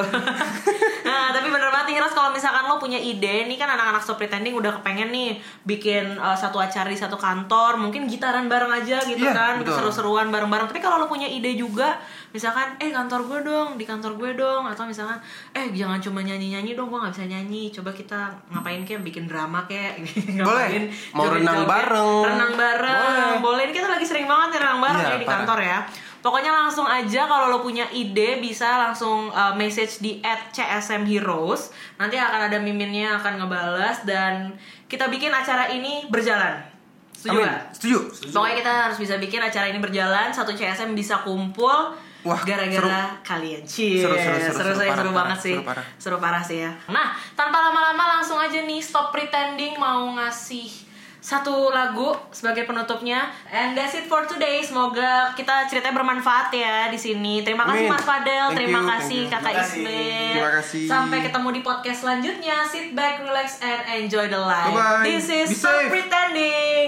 nah, 1.10 1.34
tapi 1.34 1.50
bener 1.50 1.74
banget 1.74 1.98
Ros 2.00 2.14
kalau 2.14 2.30
misalkan 2.30 2.64
lo 2.64 2.78
punya 2.78 2.96
ide, 2.96 3.44
nih 3.44 3.58
kan 3.58 3.68
anak-anak 3.68 4.00
stop 4.00 4.16
pretending 4.16 4.54
udah 4.54 4.80
kepengen 4.80 5.10
nih 5.10 5.36
bikin 5.66 6.16
uh, 6.16 6.38
satu 6.38 6.62
acara 6.62 6.86
di 6.86 6.96
satu 6.96 7.18
kantor, 7.18 7.76
mungkin 7.76 8.06
gitaran 8.06 8.46
bareng 8.46 8.72
aja 8.72 9.02
gitu 9.04 9.20
Iya, 9.20 9.36
kan, 9.36 9.54
seru-seruan 9.60 10.30
bareng-bareng. 10.30 10.70
Tapi 10.70 10.80
kalau 10.80 10.96
lo 10.96 11.10
punya 11.10 11.26
ide 11.26 11.58
juga, 11.58 11.98
misalkan 12.30 12.78
eh 12.78 12.88
kantor 12.88 13.26
gue 13.26 13.40
dong, 13.44 13.70
di 13.76 13.84
kantor 13.84 14.16
gue 14.16 14.32
dong, 14.38 14.64
atau 14.64 14.86
misalkan 14.86 15.20
eh 15.52 15.68
jangan 15.74 16.00
cuma 16.00 16.22
nyanyi-nyanyi 16.22 16.78
dong, 16.78 16.88
gue 16.88 17.00
nggak 17.02 17.12
bisa 17.12 17.26
nyanyi. 17.26 17.74
Coba 17.74 17.90
kita 17.92 18.20
ngapain 18.54 18.86
kayak 18.86 19.02
bikin 19.04 19.26
drama 19.26 19.66
kayak 19.66 20.00
ngapain, 20.40 20.88
Mau 21.12 21.28
renang 21.28 21.66
bareng. 21.66 22.12
renang 22.24 22.54
bareng, 22.56 23.34
boleh. 23.42 23.68
Ini 23.68 23.74
kita 23.74 23.90
lagi 23.90 24.06
sering 24.06 24.30
banget 24.30 24.62
renang 24.62 24.80
bareng 24.80 25.04
Iya, 25.04 25.12
ya 25.12 25.18
di 25.18 25.26
parah. 25.26 25.36
kantor 25.42 25.60
ya. 25.66 25.80
Pokoknya 26.20 26.52
langsung 26.52 26.84
aja 26.84 27.26
kalau 27.32 27.48
lo 27.48 27.64
punya 27.64 27.88
ide 27.96 28.44
bisa 28.44 28.90
langsung 28.90 29.32
uh, 29.32 29.56
message 29.56 30.04
di 30.04 30.20
@csmheroes. 30.52 31.72
Nanti 31.96 32.20
akan 32.20 32.52
ada 32.52 32.58
miminnya 32.60 33.16
akan 33.24 33.40
ngebales 33.40 34.04
dan 34.04 34.52
kita 34.92 35.08
bikin 35.08 35.32
acara 35.32 35.72
ini 35.72 36.04
berjalan. 36.12 36.60
Setuju 37.16 37.36
Amin. 37.36 37.44
nggak? 37.48 37.62
Setuju. 37.76 37.98
Pokoknya 38.32 38.56
kita 38.64 38.74
harus 38.88 38.98
bisa 39.00 39.16
bikin 39.20 39.40
acara 39.44 39.66
ini 39.68 39.80
berjalan, 39.80 40.28
satu 40.32 40.56
CSM 40.56 40.92
bisa 40.96 41.20
kumpul 41.24 41.96
Wah, 42.24 42.42
gara-gara 42.44 43.16
kalian. 43.24 43.64
Cheers. 43.64 44.04
Seru, 44.04 44.16
seru, 44.16 44.36
seru, 44.36 44.52
seru, 44.52 44.52
seru, 44.52 44.60
parah, 44.60 44.76
seru 44.76 45.12
parah, 45.12 45.20
banget 45.24 45.40
sih. 45.40 45.56
seru, 45.56 45.68
parah. 45.68 45.86
Seru 45.96 46.18
parah 46.20 46.44
sih 46.44 46.58
ya. 46.68 46.72
Nah, 46.92 47.16
tanpa 47.36 47.64
lama-lama 47.64 48.20
langsung 48.20 48.36
aja 48.36 48.60
nih 48.60 48.84
stop 48.84 49.16
pretending 49.16 49.80
mau 49.80 50.04
ngasih 50.20 50.89
satu 51.20 51.72
lagu 51.72 52.16
sebagai 52.32 52.64
penutupnya. 52.64 53.28
And 53.52 53.76
that's 53.76 53.96
it 53.96 54.08
for 54.08 54.24
today. 54.24 54.64
Semoga 54.64 55.36
kita 55.36 55.68
ceritanya 55.68 55.96
bermanfaat 56.00 56.52
ya 56.56 56.88
di 56.88 57.00
sini. 57.00 57.44
Terima 57.44 57.68
kasih. 57.68 57.92
Mas 57.92 58.04
Fadel, 58.04 58.48
terima 58.56 58.80
you, 58.84 58.88
kasih. 58.88 59.22
Kakak. 59.28 59.68
Terima 59.68 60.52
kasih. 60.60 60.88
Sampai 60.88 61.20
ketemu 61.24 61.48
di 61.60 61.62
podcast 61.62 62.00
selanjutnya. 62.08 62.64
Sit 62.68 62.96
back, 62.96 63.24
relax 63.24 63.60
and 63.60 64.04
enjoy 64.04 64.32
the 64.32 64.40
life. 64.40 64.72
Bye-bye. 64.72 65.04
This 65.04 65.28
is 65.28 65.48
Be 65.52 65.56
Stop 65.56 65.76
safe. 65.76 65.92
Pretending. 65.92 66.88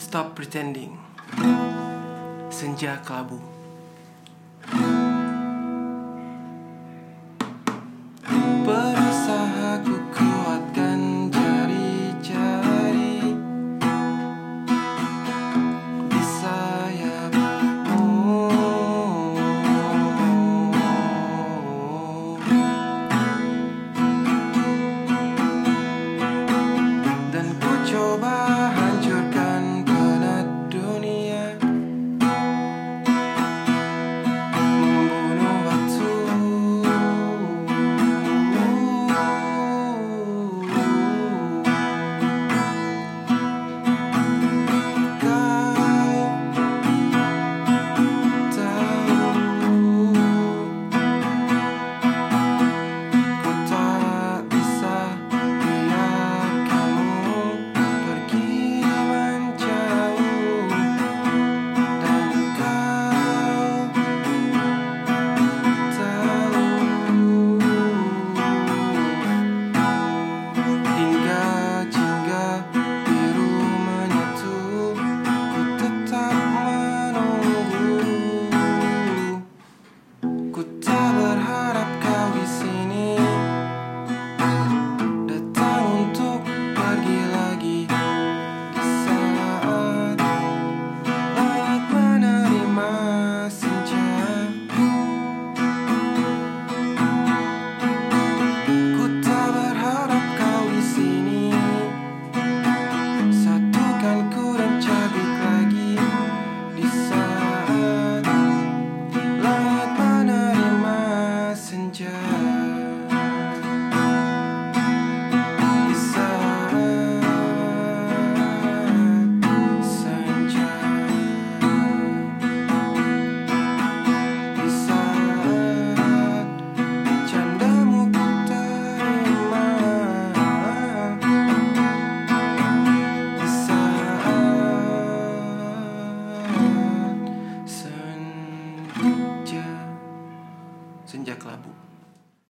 Stop 0.00 0.32
pretending. 0.32 0.96
Senja 2.48 2.96
kelabu. 3.04 3.47